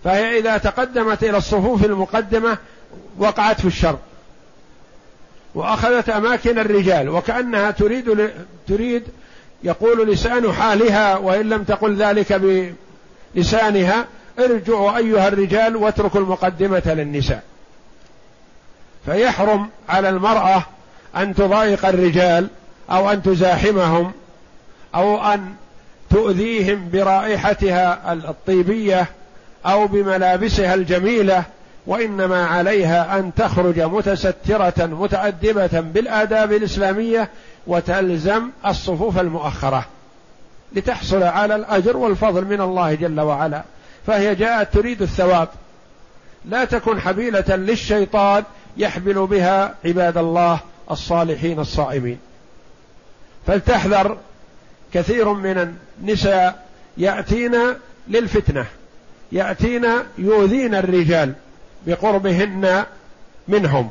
[0.06, 2.58] فهي إذا تقدمت إلى الصفوف المقدمة
[3.18, 3.98] وقعت في الشر.
[5.54, 8.30] وأخذت أماكن الرجال وكأنها تريد
[8.68, 9.02] تريد
[9.62, 12.40] يقول لسان حالها وإن لم تقل ذلك
[13.34, 14.04] لسانها
[14.38, 17.42] ارجعوا أيها الرجال واتركوا المقدمة للنساء.
[19.06, 20.62] فيحرم على المرأة
[21.16, 22.48] أن تضايق الرجال
[22.90, 24.12] أو أن تزاحمهم
[24.94, 25.54] أو أن
[26.10, 29.06] تؤذيهم برائحتها الطيبية
[29.66, 31.44] أو بملابسها الجميلة
[31.86, 37.30] وإنما عليها أن تخرج متسترة متأدبة بالآداب الإسلامية
[37.66, 39.86] وتلزم الصفوف المؤخرة
[40.72, 43.62] لتحصل على الأجر والفضل من الله جل وعلا.
[44.06, 45.48] فهي جاءت تريد الثواب.
[46.44, 48.44] لا تكن حبيلة للشيطان
[48.76, 50.60] يحبل بها عباد الله
[50.90, 52.18] الصالحين الصائمين.
[53.46, 54.18] فلتحذر
[54.94, 57.56] كثير من النساء يأتين
[58.08, 58.66] للفتنة.
[59.32, 59.86] يأتين
[60.18, 61.32] يؤذين الرجال
[61.86, 62.84] بقربهن
[63.48, 63.90] منهم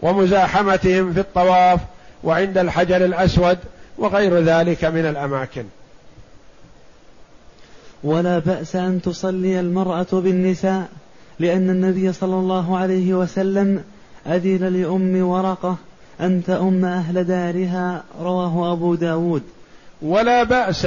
[0.00, 1.80] ومزاحمتهم في الطواف
[2.24, 3.58] وعند الحجر الأسود
[3.98, 5.64] وغير ذلك من الأماكن.
[8.04, 10.88] ولا بأس أن تصلي المرأة بالنساء
[11.38, 13.84] لأن النبي صلى الله عليه وسلم
[14.26, 15.76] أذن لأم ورقة
[16.20, 19.42] أن تؤم أهل دارها رواه أبو داود.
[20.02, 20.86] ولا بأس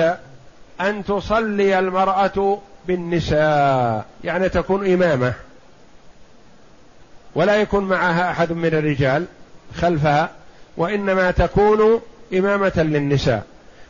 [0.82, 5.34] أن تصلي المرأة بالنساء يعني تكون إمامة.
[7.36, 9.26] ولا يكون معها أحد من الرجال
[9.76, 10.30] خلفها
[10.78, 12.02] وإنما تكون
[12.34, 13.44] إمامة للنساء.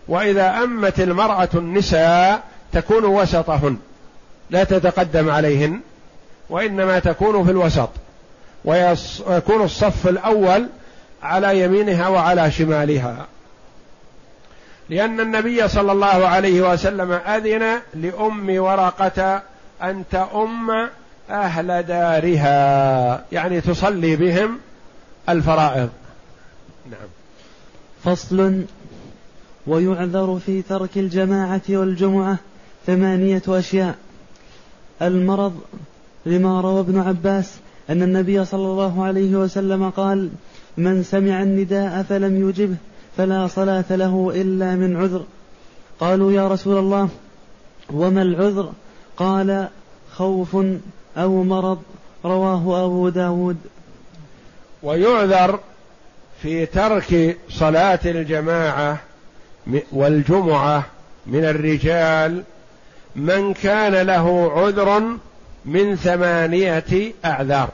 [0.07, 2.43] وإذا أمت المرأة النساء
[2.73, 3.77] تكون وسطهن
[4.49, 5.79] لا تتقدم عليهن
[6.49, 7.89] وإنما تكون في الوسط.
[8.65, 10.67] ويكون الصف الأول
[11.23, 13.25] على يمينها وعلى شمالها.
[14.89, 19.41] لأن النبي صلى الله عليه وسلم أذن لأم ورقة
[19.83, 20.71] أن تؤم
[21.29, 24.57] أهل دارها يعني تصلي بهم
[25.29, 25.89] الفرائض.
[26.91, 27.09] نعم.
[28.03, 28.63] فصل
[29.67, 32.37] ويعذر في ترك الجماعة والجمعة
[32.87, 33.95] ثمانية أشياء.
[35.01, 35.61] المرض
[36.25, 37.53] لما روى ابن عباس
[37.89, 40.29] أن النبي صلى الله عليه وسلم قال
[40.77, 42.75] من سمع النداء فلم يجبه
[43.17, 45.23] فلا صلاة له إلا من عذر.
[45.99, 47.09] قالوا يا رسول الله
[47.89, 48.71] وما العذر؟
[49.17, 49.67] قال
[50.11, 50.57] خوف
[51.17, 51.81] أو مرض.
[52.25, 53.57] رواه أبو داود.
[54.83, 55.59] ويعذر
[56.41, 58.97] في ترك صلاة الجماعة
[59.91, 60.85] والجمعة
[61.27, 62.43] من الرجال
[63.15, 65.03] من كان له عذر
[65.65, 67.69] من ثمانية أعذار.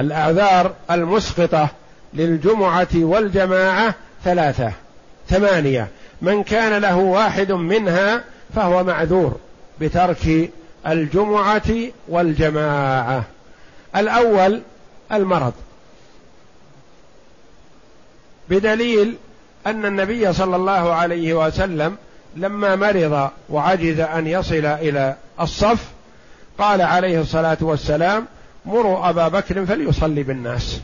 [0.00, 1.68] الأعذار المسقطة
[2.14, 3.94] للجمعة والجماعة
[4.24, 4.72] ثلاثة
[5.28, 5.88] ثمانية.
[6.22, 9.36] من كان له واحد منها فهو معذور
[9.80, 10.50] بترك
[10.86, 11.70] الجمعة
[12.08, 13.24] والجماعة.
[13.96, 14.62] الأول
[15.12, 15.52] المرض.
[18.50, 19.16] بدليل
[19.66, 21.96] أن النبي صلى الله عليه وسلم
[22.36, 25.84] لما مرض وعجز أن يصل إلى الصف
[26.58, 28.26] قال عليه الصلاة والسلام
[28.66, 30.80] مروا أبا بكر فليصلي بالناس.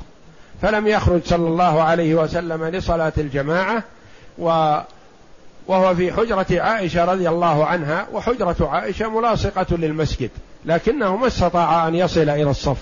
[0.64, 3.82] فلم يخرج صلى الله عليه وسلم لصلاة الجماعة
[4.38, 4.76] و
[5.66, 10.30] وهو في حجرة عائشة رضي الله عنها وحجرة عائشة ملاصقة للمسجد
[10.64, 12.76] لكنه ما استطاع أن يصل إلى الصف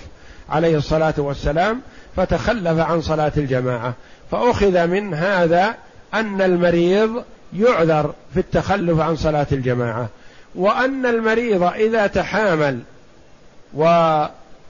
[0.49, 1.81] عليه الصلاة والسلام
[2.15, 3.93] فتخلف عن صلاة الجماعة.
[4.31, 5.75] فأخذ من هذا
[6.13, 7.23] أن المريض
[7.53, 10.07] يعذر في التخلف عن صلاة الجماعة
[10.55, 12.79] وأن المريض إذا تحامل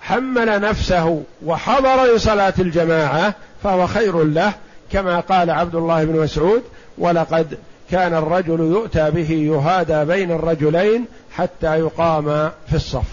[0.03, 3.33] وحمل نفسه وحضر لصلاة الجماعة
[3.63, 4.53] فهو خير له
[4.91, 6.63] كما قال عبد الله بن مسعود
[6.97, 7.57] ولقد
[7.91, 13.07] كان الرجل يؤتى به يهادى بين الرجلين حتى يقام في الصف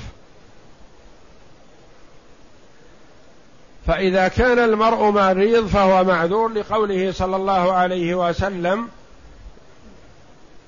[3.86, 8.88] فإذا كان المرء مريض فهو معذور لقوله صلى الله عليه وسلم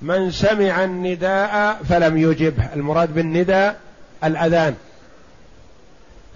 [0.02, 3.80] من سمع النداء فلم يجبه المراد بالنداء
[4.24, 4.74] الأذان.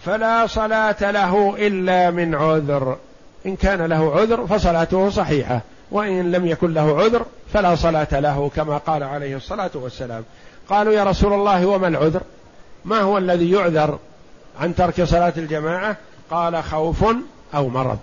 [0.07, 2.97] فلا صلاة له إلا من عذر.
[3.47, 8.79] إن كان له عذر فصلاته صحيحة وإن لم يكن له عذر فلا صلاة له كما
[8.79, 10.25] قال عليه الصلاة والسلام.
[10.69, 12.21] قالوا يا رسول الله وما العذر؟
[12.85, 13.99] ما هو الذي يعذر
[14.61, 15.97] عن ترك صلاة الجماعة؟
[16.31, 17.05] قال خوف
[17.55, 17.99] أو مرض.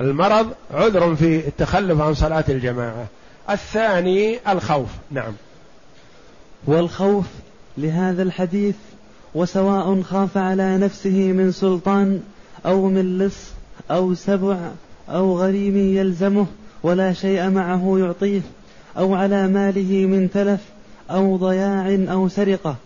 [0.00, 3.06] المرض عذر في التخلف عن صلاة الجماعة.
[3.50, 4.88] الثاني الخوف.
[5.10, 5.32] نعم.
[6.66, 7.26] والخوف
[7.78, 8.74] لهذا الحديث
[9.34, 12.20] وسواء خاف على نفسه من سلطان
[12.66, 13.50] أو من لص
[13.90, 14.58] أو سبع
[15.08, 16.46] أو غريم يلزمه
[16.82, 18.40] ولا شيء معه يعطيه
[18.98, 20.60] أو على ماله من تلف
[21.10, 22.76] أو ضياع أو سرقة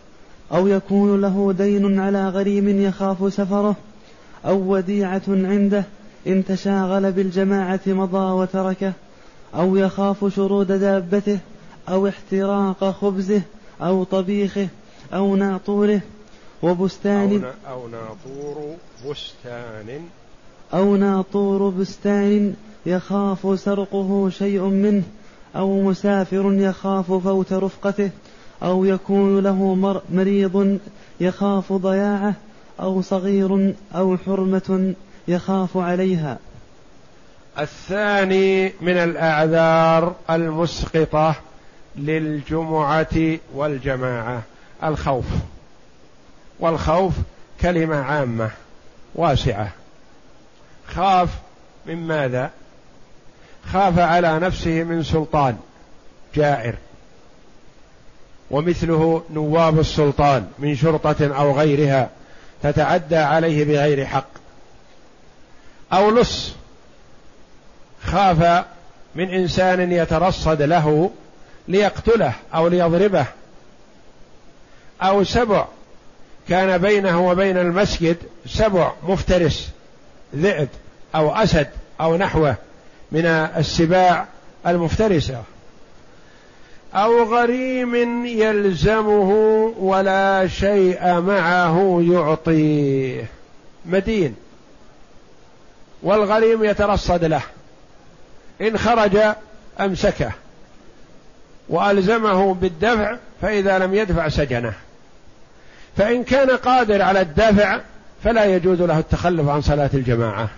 [0.53, 3.77] أو يكون له دين على غريم يخاف سفره
[4.47, 5.85] أو وديعة عنده
[6.27, 8.93] إن تشاغل بالجماعة مضى وتركه
[9.55, 11.39] أو يخاف شرود دابته
[11.89, 13.43] أو احتراق خبزه
[13.81, 14.69] أو طبيخه
[15.15, 16.01] أو ناطوره
[16.67, 18.75] وبستان أو ناطور
[19.11, 20.01] بستان.
[20.75, 22.55] أو ناطور بستان
[22.87, 25.03] يخاف سرقه شيء منه
[25.57, 28.11] أو مسافر يخاف فوت رفقته
[28.63, 29.75] أو يكون له
[30.11, 30.79] مريض
[31.21, 32.35] يخاف ضياعه
[32.81, 34.95] أو صغير أو حرمة
[35.29, 36.39] يخاف عليها.
[37.59, 41.35] الثاني من الأعذار المسقطة
[41.97, 44.43] للجمعة والجماعة
[44.85, 45.25] الخوف.
[46.61, 47.15] والخوف
[47.61, 48.51] كلمة عامة
[49.15, 49.71] واسعة.
[50.89, 51.29] خاف
[51.87, 52.51] من ماذا؟
[53.73, 55.57] خاف على نفسه من سلطان
[56.35, 56.75] جائر.
[58.51, 62.11] ومثله نواب السلطان من شرطة أو غيرها
[62.63, 64.29] تتعدى عليه بغير حق.
[65.93, 66.53] أو لص
[68.05, 68.65] خاف
[69.15, 71.11] من إنسان يترصد له
[71.69, 73.27] ليقتله أو ليضربه.
[75.03, 75.67] أو سبع
[76.49, 78.17] كان بينه وبين المسجد
[78.47, 79.71] سبع مفترس
[80.37, 80.69] ذئب
[81.15, 81.69] أو أسد
[82.01, 82.57] أو نحوه
[83.13, 84.27] من السباع
[84.67, 85.43] المفترسة.
[86.95, 89.31] أو غريم يلزمه
[89.79, 93.27] ولا شيء معه يعطيه.
[93.87, 94.35] مدين
[96.03, 97.43] والغريم يترصد له.
[98.61, 99.19] إن خرج
[99.81, 100.33] أمسكه.
[101.69, 104.73] وألزمه بالدفع فإذا لم يدفع سجنه.
[105.97, 107.81] فإن كان قادر على الدفع
[108.25, 110.49] فلا يجوز له التخلف عن صلاة الجماعة.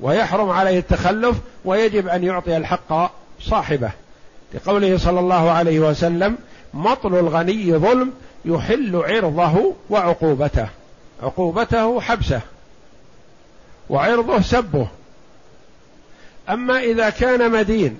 [0.00, 3.90] ويحرم عليه التخلف ويجب أن يعطي الحق صاحبه.
[4.54, 6.38] لقوله صلى الله عليه وسلم
[6.74, 8.12] مطل الغني ظلم
[8.44, 10.68] يحل عرضه وعقوبته.
[11.22, 12.40] عقوبته حبسه
[13.90, 14.88] وعرضه سبه.
[16.48, 17.98] أما إذا كان مدين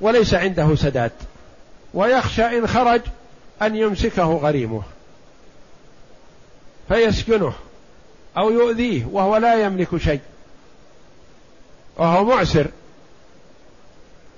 [0.00, 1.12] وليس عنده سداد
[1.94, 3.00] ويخشى إن خرج
[3.62, 4.82] أن يمسكه غريمه.
[6.88, 7.52] فيسكنه
[8.36, 10.20] أو يؤذيه وهو لا يملك شيء.
[11.96, 12.66] وهو معسر.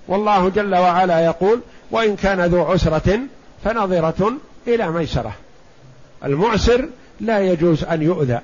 [0.08, 3.18] والله جل وعلا يقول وإن كان ذو عسرة
[3.64, 4.32] فنظرة
[4.66, 5.32] إلى ميسرة.
[6.24, 6.88] المعسر
[7.20, 8.40] لا يجوز أن يؤذى.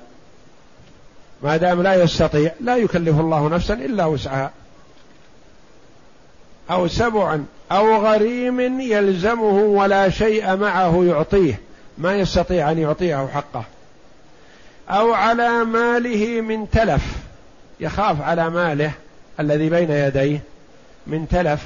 [1.43, 4.51] ما دام لا يستطيع لا يكلف الله نفسا إلا وسعها.
[6.71, 11.59] أو سبعا أو غريم يلزمه ولا شيء معه يعطيه.
[11.97, 13.63] ما يستطيع أن يعطيه حقه.
[14.89, 17.03] أو على ماله من تلف.
[17.79, 18.91] يخاف على ماله
[19.39, 20.39] الذي بين يديه
[21.07, 21.61] من تلف.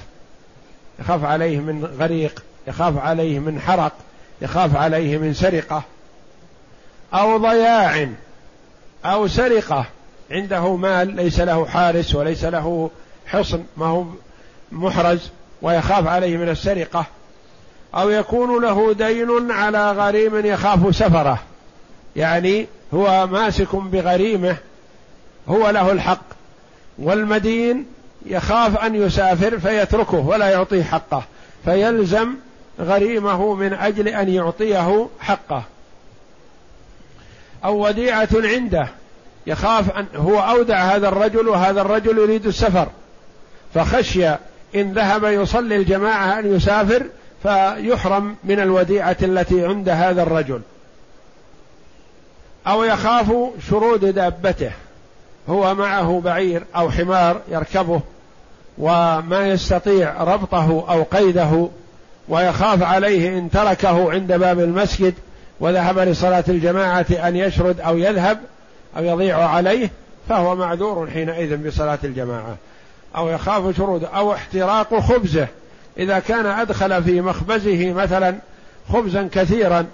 [0.99, 2.43] يخاف عليه من غريق.
[2.67, 3.93] يخاف عليه من حرق.
[4.41, 5.83] يخاف عليه من سرقة.
[7.13, 8.07] أو ضياع.
[9.05, 9.85] أو سرقة.
[10.31, 12.91] عنده مال ليس له حارس وليس له
[13.27, 13.63] حصن.
[13.77, 14.05] ما هو
[14.71, 15.29] محرز.
[15.61, 17.05] ويخاف عليه من السرقة.
[17.95, 21.39] أو يكون له دين على غريم يخاف سفره.
[22.15, 24.57] يعني هو ماسك بغريمه
[25.47, 26.25] هو له الحق
[26.99, 27.85] والمدين
[28.25, 31.23] يخاف أن يسافر فيتركه ولا يعطيه حقه
[31.65, 32.33] فيلزم
[32.79, 35.63] غريمه من أجل أن يعطيه حقه.
[37.65, 38.87] أو وديعة عنده
[39.47, 42.87] يخاف أن هو أودع هذا الرجل وهذا الرجل يريد السفر
[43.73, 44.29] فخشي
[44.75, 47.05] إن ذهب يصلي الجماعة أن يسافر
[47.43, 50.61] فيحرم من الوديعة التي عند هذا الرجل.
[52.67, 53.31] أو يخاف
[53.69, 54.71] شرود دابته
[55.49, 58.01] هو معه بعير أو حمار يركبه
[58.77, 61.67] وما يستطيع ربطه أو قيده
[62.29, 65.13] ويخاف عليه إن تركه عند باب المسجد
[65.59, 68.39] وذهب لصلاة الجماعة أن يشرد أو يذهب
[68.97, 69.89] أو يضيع عليه
[70.29, 72.55] فهو معذور حينئذ بصلاة الجماعة.
[73.15, 75.47] أو يخاف شرود أو احتراق خبزه
[75.97, 78.35] إذا كان أدخل في مخبزه مثلا
[78.93, 79.85] خبزا كثيرا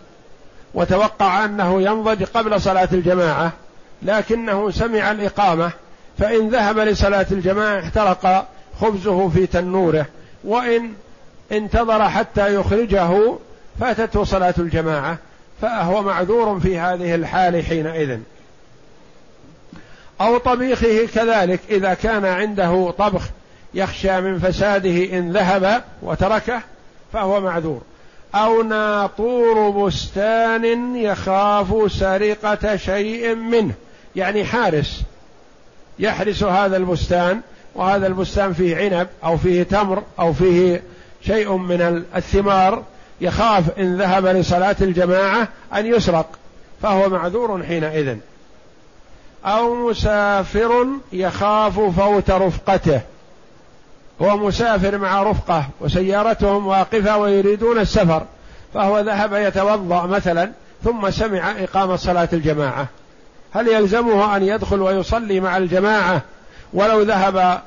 [0.73, 3.51] وتوقع أنه ينضج قبل صلاة الجماعة
[4.03, 5.71] لكنه سمع الإقامة
[6.17, 8.47] فإن ذهب لصلاة الجماعة احترق
[8.81, 10.05] خبزه في تنوره
[10.43, 10.93] وإن
[11.51, 13.35] انتظر حتى يخرجه
[13.79, 15.17] فاتته صلاة الجماعة
[15.61, 18.19] فهو معذور في هذه الحال حينئذ.
[20.21, 23.29] أو طبيخه كذلك إذا كان عنده طبخ
[23.73, 26.61] يخشى من فساده إن ذهب وتركه
[27.13, 27.81] فهو معذور.
[28.35, 33.73] أو ناطور بستان يخاف سرقة شيء منه.
[34.15, 35.01] يعني حارس
[35.99, 37.41] يحرس هذا البستان
[37.75, 40.83] وهذا البستان فيه عنب أو فيه تمر أو فيه
[41.25, 42.83] شيء من الثمار
[43.21, 46.29] يخاف إن ذهب لصلاة الجماعة أن يسرق
[46.81, 48.17] فهو معذور حينئذ.
[49.45, 53.01] أو مسافر يخاف فوت رفقته.
[54.21, 58.23] هو مسافر مع رفقة وسيارتهم واقفة ويريدون السفر
[58.73, 60.51] فهو ذهب يتوضأ مثلا
[60.83, 62.87] ثم سمع اقامه صلاة الجماعة.
[63.51, 66.21] هل يلزمه أن يدخل ويصلي مع الجماعة
[66.73, 67.61] ولو ذهب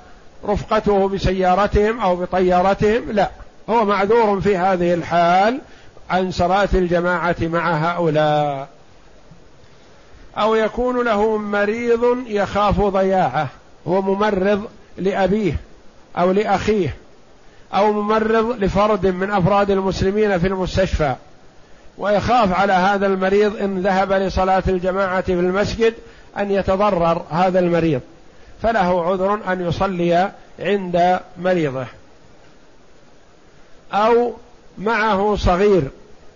[0.45, 3.31] رفقته بسيارتهم أو بطيارتهم؟ لا.
[3.71, 5.61] هو معذور في هذه الحال
[6.11, 8.69] عن صلاة الجماعة مع هؤلاء.
[10.39, 13.49] أو يكون له مريض يخاف ضياعه
[13.89, 14.65] هو ممرض
[14.99, 15.57] لأبيه.
[16.19, 16.97] أو لأخيه
[17.75, 21.14] أو ممرض لفرد من أفراد المسلمين في المستشفى.
[21.99, 25.95] ويخاف على هذا المريض إن ذهب لصلاة الجماعة في المسجد
[26.39, 28.01] أن يتضرر هذا المريض.
[28.62, 31.87] فله عذر أن يصلي عند مريضه.
[33.93, 34.35] أو
[34.79, 35.83] معه صغير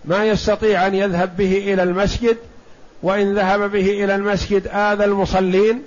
[0.04, 2.36] ما يستطيع أن يذهب به إلى المسجد
[3.02, 5.82] وإن ذهب به إلى المسجد آذى المصلين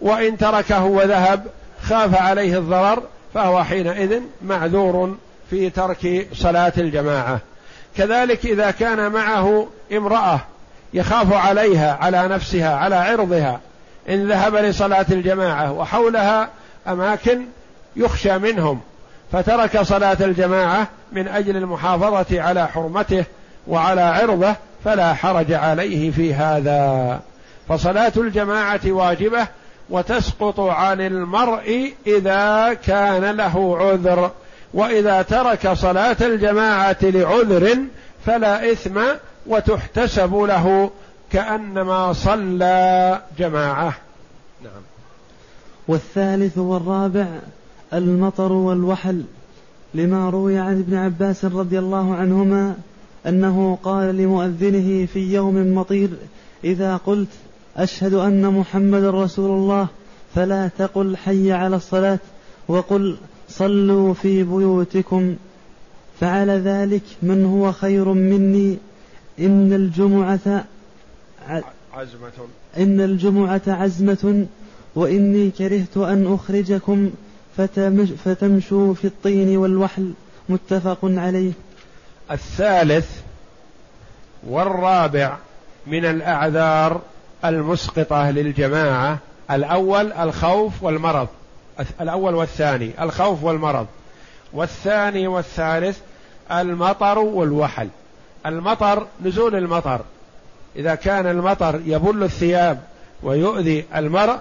[0.00, 1.46] وإن تركه وذهب
[1.82, 3.02] خاف عليه الضرر
[3.34, 5.16] فهو حينئذ معذور
[5.50, 7.40] في ترك صلاة الجماعة.
[7.96, 10.40] كذلك إذا كان معه امرأة
[10.94, 13.60] يخاف عليها على نفسها على عرضها
[14.08, 16.48] إن ذهب لصلاة الجماعة وحولها
[16.88, 17.40] أماكن
[17.96, 18.80] يخشى منهم
[19.32, 23.24] فترك صلاة الجماعة من أجل المحافظة على حرمته
[23.66, 24.54] وعلى عرضه
[24.84, 27.20] فلا حرج عليه في هذا.
[27.68, 29.46] فصلاة الجماعة واجبة
[29.90, 34.30] وتسقط عن المرء إذا كان له عذر.
[34.74, 37.76] وإذا ترك صلاة الجماعة لعذر
[38.26, 39.00] فلا إثم
[39.46, 40.90] وتحتسب له
[41.32, 43.94] كأنما صلى جماعة.
[44.62, 44.82] نعم.
[45.88, 47.26] والثالث والرابع
[47.92, 49.24] المطر والوحل.
[49.94, 52.74] لما روي عن ابن عباس رضي الله عنهما
[53.26, 56.08] أنه قال لمؤذنه في يوم مطير
[56.64, 57.28] إذا قلت
[57.76, 59.86] أشهد أن محمد رسول الله
[60.34, 62.18] فلا تقل حي على الصلاة
[62.68, 63.16] وقل
[63.48, 65.36] صلوا في بيوتكم
[66.20, 68.78] فعل ذلك من هو خير مني؟
[69.38, 70.64] إن الجمعة
[71.94, 72.32] عزمة.
[72.76, 74.46] إن الجمعة عزمة
[74.94, 77.10] وإني كرهت أن أخرجكم
[78.24, 80.12] فتمشوا في الطين والوحل
[80.48, 81.52] متفق عليه.
[82.30, 83.20] الثالث
[84.46, 85.36] والرابع
[85.86, 87.00] من الأعذار
[87.44, 89.18] المسقطة للجماعة
[89.50, 91.28] الأول الخوف والمرض
[92.00, 93.86] الأول والثاني الخوف والمرض
[94.52, 95.98] والثاني والثالث
[96.52, 97.88] المطر والوحل.
[98.46, 100.00] المطر نزول المطر.
[100.76, 102.80] إذا كان المطر يبل الثياب
[103.22, 104.38] ويؤذي المرء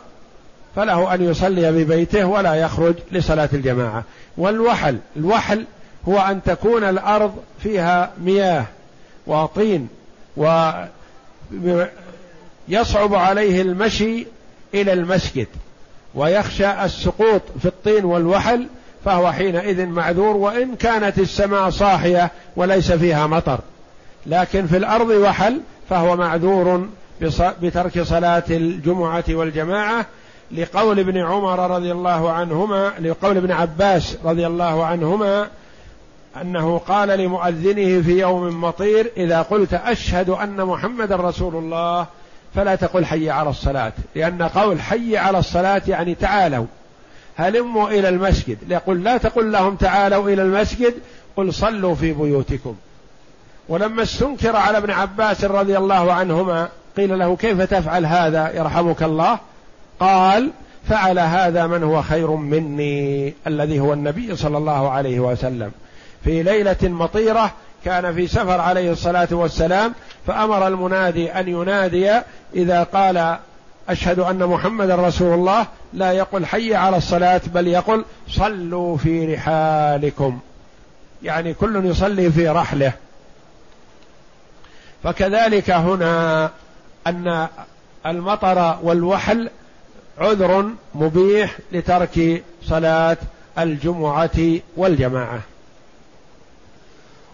[0.76, 4.04] فله أن يصلي ببيته ولا يخرج لصلاة الجماعة.
[4.38, 5.66] والوحل الوحل
[6.08, 8.66] هو أن تكون الأرض فيها مياه
[9.28, 9.88] وطين
[12.70, 14.28] ويصعب عليه المشي
[14.74, 15.48] إلى المسجد
[16.16, 18.68] ويخشى السقوط في الطين والوحل
[19.06, 23.60] فهو حينئذ معذور وإن كانت السماء صاحية وليس فيها مطر.
[24.26, 26.88] لكن في الأرض وحل فهو معذور
[27.62, 30.06] بترك صلاة الجمعة والجماعة
[30.52, 35.48] لقول ابن عمر رضي الله عنهما لقول ابن عباس رضي الله عنهما
[36.42, 42.08] أنه قال لمؤذنه في يوم مطير إذا قلت أشهد أن محمدا رسول الله
[42.56, 46.66] فلا تقل حي على الصلاة لأن قول حي على الصلاة يعني تعالوا.
[47.36, 50.94] هلموا إلى المسجد؟ يقول لا تقل لهم تعالوا إلى المسجد
[51.36, 52.76] قل صلوا في بيوتكم.
[53.70, 59.40] ولما استنكر على ابن عباس رضي الله عنهما قيل له كيف تفعل هذا؟ يرحمك الله.
[60.00, 60.52] قال
[60.90, 65.72] فعل هذا من هو خير مني الذي هو النبي صلى الله عليه وسلم.
[66.24, 67.52] في ليلة مطيرة
[67.86, 69.94] كان في سفر عليه الصلاة والسلام
[70.28, 72.12] فأمر المنادي أن ينادي
[72.56, 73.38] إذا قال
[73.90, 75.68] أشهد أن محمدا رسول الله.
[75.94, 80.40] لا يقل حي على الصلاة بل يقل صلوا في رحالكم.
[81.24, 82.94] يعني كل يصلي في رحله.
[85.04, 86.50] فكذلك هنا
[87.08, 87.48] أن
[88.06, 89.50] المطر والوحل
[90.18, 93.18] عذر مبيح لترك صلاة
[93.60, 95.40] الجمعة والجماعة.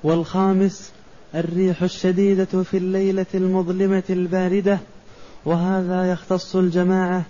[0.03, 0.91] والخامس
[1.35, 4.79] الريح الشديدة في الليلة المظلمة الباردة
[5.45, 7.23] وهذا يختص الجماعة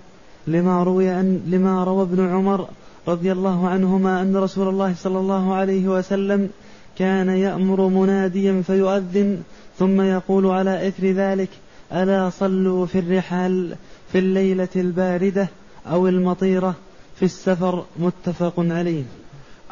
[0.47, 2.67] لما روي أن لما روى ابن عمر
[3.07, 6.49] رضي الله عنهما أن رسول الله صلى الله عليه وسلم
[6.97, 9.41] كان يأمر مناديا فيؤذن
[9.79, 11.49] ثم يقول على إثر ذلك
[11.93, 13.75] ألا صلوا في الرحال
[14.11, 15.47] في الليلة الباردة
[15.87, 16.75] أو المطيرة
[17.15, 19.03] في السفر متفق عليه.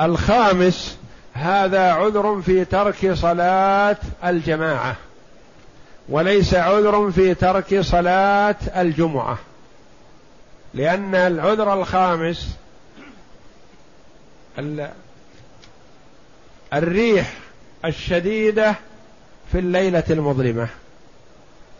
[0.01, 0.97] الخامس
[1.37, 4.95] هذا عذر في ترك صلاة الجماعة
[6.09, 9.37] وليس عذر في ترك صلاة الجمعة
[10.73, 12.55] لأن العذر الخامس
[16.73, 17.33] الريح
[17.85, 18.75] الشديدة
[19.51, 20.67] في الليلة المظلمة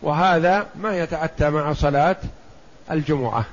[0.02, 2.16] وهذا ما يتأتى مع صلاة
[2.90, 3.44] الجمعة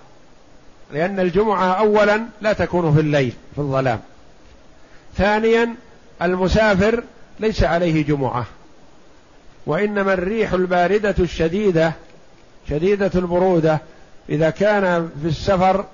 [0.91, 3.99] لأن الجمعة أولا لا تكون في الليل في الظلام.
[5.17, 5.75] ثانيا
[6.21, 7.03] المسافر
[7.39, 8.45] ليس عليه جمعة.
[9.65, 11.93] وإنما الريح الباردة الشديدة
[12.69, 13.79] شديدة البرودة
[14.29, 15.85] إذا كان في السفر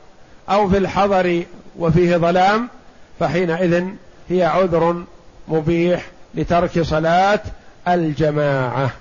[0.50, 1.44] أو في الحضر
[1.80, 2.70] وفيه ظلام
[3.20, 3.86] فحينئذ
[4.30, 5.04] هي عذر
[5.48, 7.42] مبيح لترك صلاة
[7.88, 8.92] الجماعة.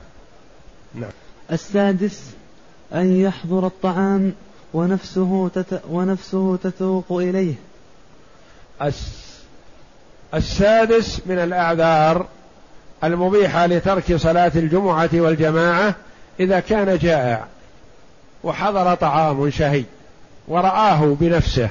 [0.95, 1.11] نعم.
[1.53, 2.31] السادس
[2.95, 4.33] أن يحضر الطعام
[4.75, 7.55] ونفسه تت ونفسه تتوق إليه.
[10.35, 12.27] السادس من الأعذار
[13.05, 15.95] المبيحة لترك صلاة الجمعة والجماعة
[16.41, 17.45] إذا كان جائع
[18.45, 19.85] وحضر طعام شهي
[20.49, 21.69] ورآه بنفسه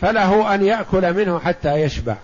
[0.00, 2.14] فله أن يأكل منه حتى يشبع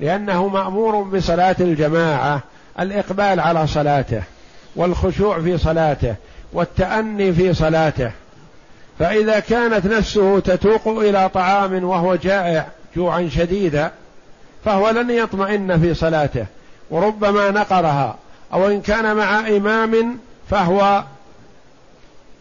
[0.00, 2.40] لأنه مأمور بصلاة الجماعة
[2.80, 4.22] الإقبال على صلاته
[4.76, 6.14] والخشوع في صلاته
[6.52, 8.10] والتأني في صلاته.
[8.98, 12.66] فإذا كانت نفسه تتوق إلى طعام وهو جائع
[12.96, 13.92] جوعا شديدا
[14.64, 16.46] فهو لن يطمئن في صلاته
[16.90, 18.16] وربما نقرها
[18.52, 20.18] أو إن كان مع إمام
[20.50, 21.04] فهو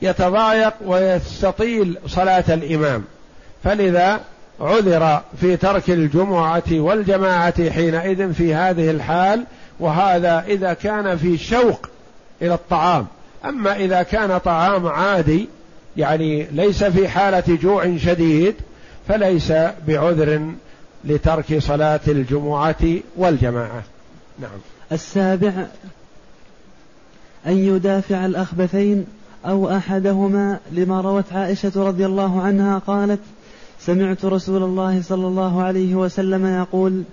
[0.02, 3.04] يتضايق ويستطيل صلاة الإمام.
[3.64, 4.20] فلذا
[4.62, 9.43] عذر في ترك الجمعة والجماعة حينئذ في هذه الحال
[9.80, 11.89] وهذا إذا كان في شوق
[12.41, 13.08] إلى الطعام.
[13.45, 15.50] أما إذا كان طعام عادي
[15.98, 18.56] يعني ليس في حالة جوع شديد
[19.08, 19.51] فليس
[19.88, 20.51] بعذر
[21.05, 22.86] لترك صلاة الجمعة
[23.16, 23.84] والجماعة.
[24.39, 24.60] نعم.
[24.91, 25.66] السابع
[27.47, 29.05] أن يدافع الأخبثين
[29.45, 33.20] أو أحدهما لما روت عائشة رضي الله عنها قالت
[33.80, 37.03] سمعت رسول الله صلى الله عليه وسلم يقول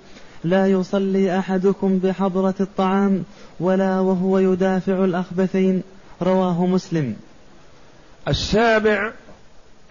[0.44, 3.22] لا يصلي أحدكم بحضرة الطعام
[3.60, 5.82] ولا وهو يدافع الأخبثين.
[6.22, 7.16] رواه مسلم.
[8.28, 9.12] السابع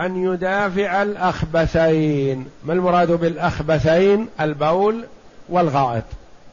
[0.05, 2.45] أن يدافع الأخبثين.
[2.65, 5.05] ما المراد بالأخبثين؟ البول
[5.49, 6.03] والغائط.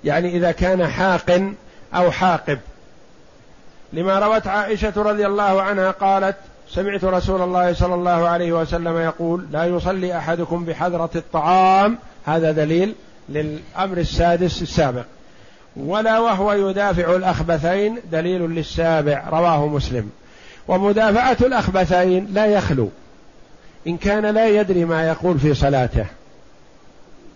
[0.04, 1.42] يعني إذا كان حاق
[1.94, 2.58] أو حاقب.
[3.92, 6.36] لما روت عائشة رضي الله عنها قالت
[6.68, 11.98] سمعت رسول الله صلى الله عليه وسلم يقول لا يصلي أحدكم بحضرة الطعام.
[12.26, 12.94] هذا دليل
[13.28, 15.04] للأمر السادس السابق.
[15.76, 19.24] ولا وهو يدافع الأخبثين دليل للسابع.
[19.30, 20.10] رواه مسلم.
[20.68, 22.90] ومدافعة الأخبثين لا يخلو.
[23.86, 26.06] إن كان لا يدري ما يقول في صلاته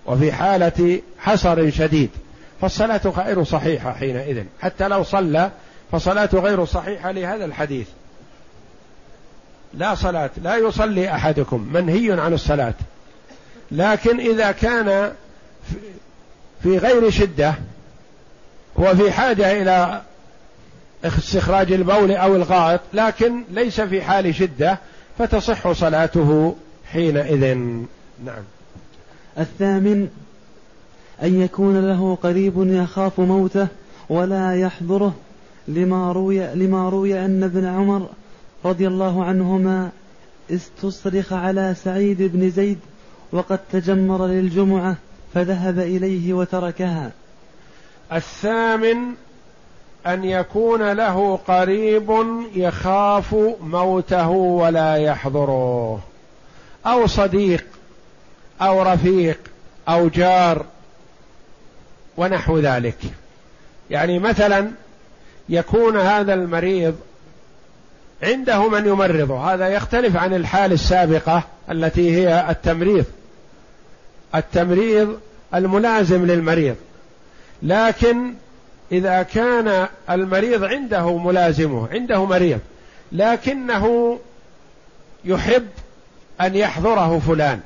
[0.06, 2.10] وفي حالة حصر شديد
[2.60, 4.44] فالصلاة غير صحيحة حينئذ.
[4.60, 5.50] حتى لو صلى
[5.92, 7.88] فصلاته غير صحيحة لهذا الحديث.
[9.74, 12.74] لا صلاة لا يصلي أحدكم منهي عن الصلاة.
[13.70, 15.12] لكن إذا كان
[16.62, 17.54] في غير شدة
[18.80, 20.02] هو في حاجة إلى
[21.04, 24.78] استخراج البول أو الغائط لكن ليس في حال شدة
[25.18, 26.54] فتصح صلاته
[26.92, 27.56] حينئذ.
[28.24, 28.42] نعم.
[29.38, 30.08] الثامن
[31.22, 33.68] أن يكون له قريب يخاف موته
[34.08, 35.14] ولا يحضره
[35.68, 38.08] لما روي لما روي أن ابن عمر
[38.64, 39.90] رضي الله عنهما
[40.50, 42.78] استصرخ على سعيد بن زيد
[43.32, 44.96] وقد تجمر للجمعة
[45.34, 47.12] فذهب إليه وتركها.
[48.12, 48.96] الثامن
[50.06, 52.10] أن يكون له قريب
[52.54, 56.00] يخاف موته ولا يحضره.
[56.86, 57.64] أو صديق
[58.60, 59.38] أو رفيق
[59.88, 60.64] أو جار
[62.16, 62.98] ونحو ذلك.
[63.90, 64.70] يعني مثلا
[65.48, 66.94] يكون هذا المريض
[68.22, 69.54] عنده من يمرضه.
[69.54, 73.04] هذا يختلف عن الحال السابقة التي هي التمريض.
[74.34, 75.18] التمريض
[75.54, 76.76] الملازم للمريض.
[77.62, 78.34] لكن
[78.94, 82.58] إذا كان المريض عنده ملازمه عنده مريض
[83.12, 84.18] لكنه
[85.24, 85.66] يحب
[86.40, 87.60] أن يحضره فلان.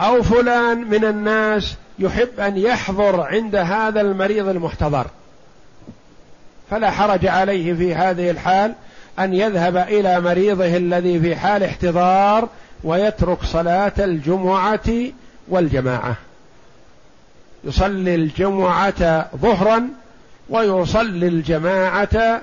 [0.00, 5.06] أو فلان من الناس يحب أن يحضر عند هذا المريض المحتضر.
[6.70, 8.74] فلا حرج عليه في هذه الحال
[9.18, 12.48] أن يذهب إلى مريضه الذي في حال احتضار
[12.84, 14.90] ويترك صلاة الجمعة
[15.48, 16.16] والجماعة.
[17.64, 19.88] يصلي الجمعة ظهرا
[20.48, 22.42] ويصلي الجماعة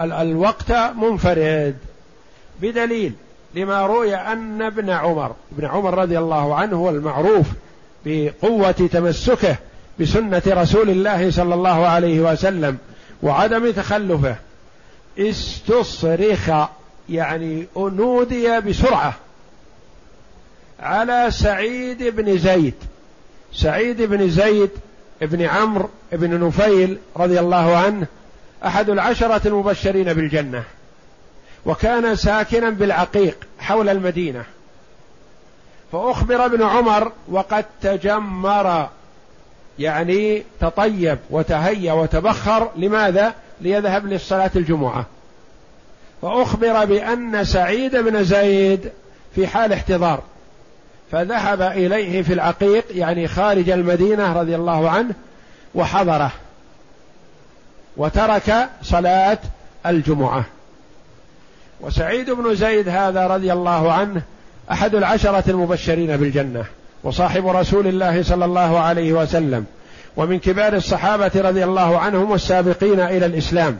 [0.00, 1.76] الوقت منفرد.
[2.62, 3.12] بدليل
[3.54, 7.46] لما روي أن ابن عمر ابن عمر رضي الله عنه هو المعروف
[8.06, 9.56] بقوة تمسكه
[10.00, 12.78] بسنة رسول الله صلى الله عليه وسلم
[13.22, 14.36] وعدم تخلفه.
[15.18, 16.50] استصرخ
[17.08, 19.14] يعني أنودي بسرعة
[20.80, 22.74] على سعيد بن زيد.
[23.52, 24.70] سعيد بن زيد
[25.20, 28.06] بن عمرو بن نفيل رضي الله عنه
[28.64, 30.64] أحد العشرة المبشرين بالجنة
[31.66, 34.44] وكان ساكنا بالعقيق حول المدينة.
[35.92, 38.88] فأخبر ابن عمر وقد تجمر
[39.78, 45.06] يعني تطيب وتهيأ وتبخر لماذا؟ ليذهب للصلاة الجمعة.
[46.22, 48.90] فأخبر بأن سعيد بن زيد
[49.34, 50.22] في حال احتضار.
[51.12, 55.14] فذهب إليه في العقيق يعني خارج المدينة رضي الله عنه
[55.74, 56.32] وحضره
[57.96, 59.38] وترك صلاة
[59.86, 60.44] الجمعة.
[61.80, 64.22] وسعيد بن زيد هذا رضي الله عنه
[64.70, 66.64] أحد العشرة المبشرين بالجنة
[67.04, 69.64] وصاحب رسول الله صلى الله عليه وسلم
[70.16, 73.78] ومن كبار الصحابة رضي الله عنهم السابقين إلى الإسلام.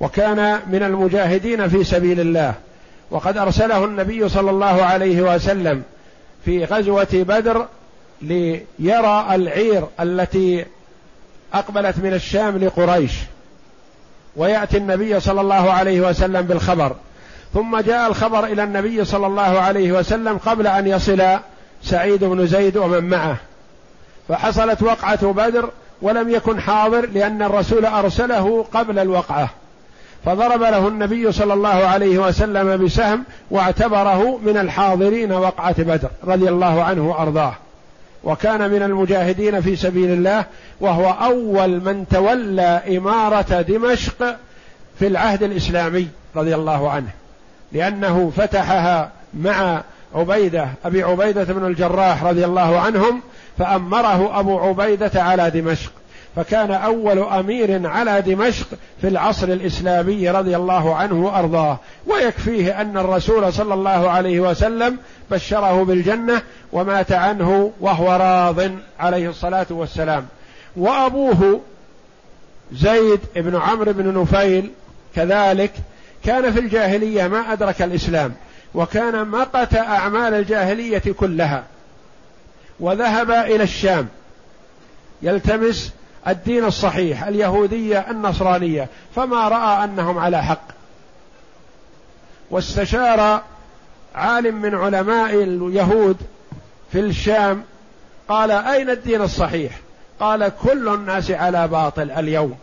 [0.00, 2.54] وكان من المجاهدين في سبيل الله
[3.10, 5.82] وقد أرسله النبي صلى الله عليه وسلم
[6.44, 7.66] في غزوة بدر
[8.22, 10.64] ليرى العير التي
[11.54, 13.12] أقبلت من الشام لقريش.
[14.36, 16.96] ويأتي النبي صلى الله عليه وسلم بالخبر.
[17.54, 21.22] ثم جاء الخبر إلى النبي صلى الله عليه وسلم قبل أن يصل
[21.82, 23.36] سعيد بن زيد ومن معه.
[24.28, 25.70] فحصلت وقعة بدر
[26.02, 29.50] ولم يكن حاضر لأن الرسول أرسله قبل الوقعة.
[30.26, 36.82] فضرب له النبي صلى الله عليه وسلم بسهم واعتبره من الحاضرين وقعة بدر رضي الله
[36.82, 37.54] عنه وأرضاه.
[38.24, 40.44] وكان من المجاهدين في سبيل الله
[40.80, 44.36] وهو أول من تولى إمارة دمشق
[44.98, 47.10] في العهد الإسلامي رضي الله عنه.
[47.72, 49.82] لأنه فتحها مع
[50.14, 53.20] عبيدة أبي عبيدة بن الجراح رضي الله عنهم
[53.58, 55.92] فأمره أبو عبيدة على دمشق.
[56.36, 58.66] فكان أول أمير على دمشق
[59.00, 61.78] في العصر الإسلامي رضي الله عنه وأرضاه.
[62.06, 64.96] ويكفيه أن الرسول صلى الله عليه وسلم
[65.30, 68.70] بشره بالجنة ومات عنه وهو راض
[69.00, 70.26] عليه الصلاة والسلام.
[70.76, 71.60] وأبوه
[72.72, 74.70] زيد بن عمرو بن نفيل
[75.14, 75.72] كذلك
[76.24, 78.34] كان في الجاهلية ما أدرك الإسلام
[78.74, 81.64] وكان مقت أعمال الجاهلية كلها.
[82.80, 84.08] وذهب إلى الشام
[85.22, 85.92] يلتمس
[86.28, 90.68] الدين الصحيح اليهودية النصرانية فما رأى أنهم على حق.
[92.50, 93.42] واستشار
[94.14, 96.16] عالم من علماء اليهود
[96.92, 97.62] في الشام
[98.28, 99.72] قال أين الدين الصحيح؟
[100.20, 102.58] قال كل الناس على باطل اليوم.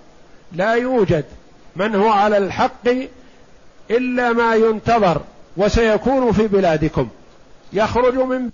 [0.52, 1.26] لا يوجد
[1.76, 2.88] من هو على الحق
[3.92, 5.22] إلا ما ينتظر
[5.58, 7.10] وسيكون في بلادكم.
[7.74, 8.50] يخرج من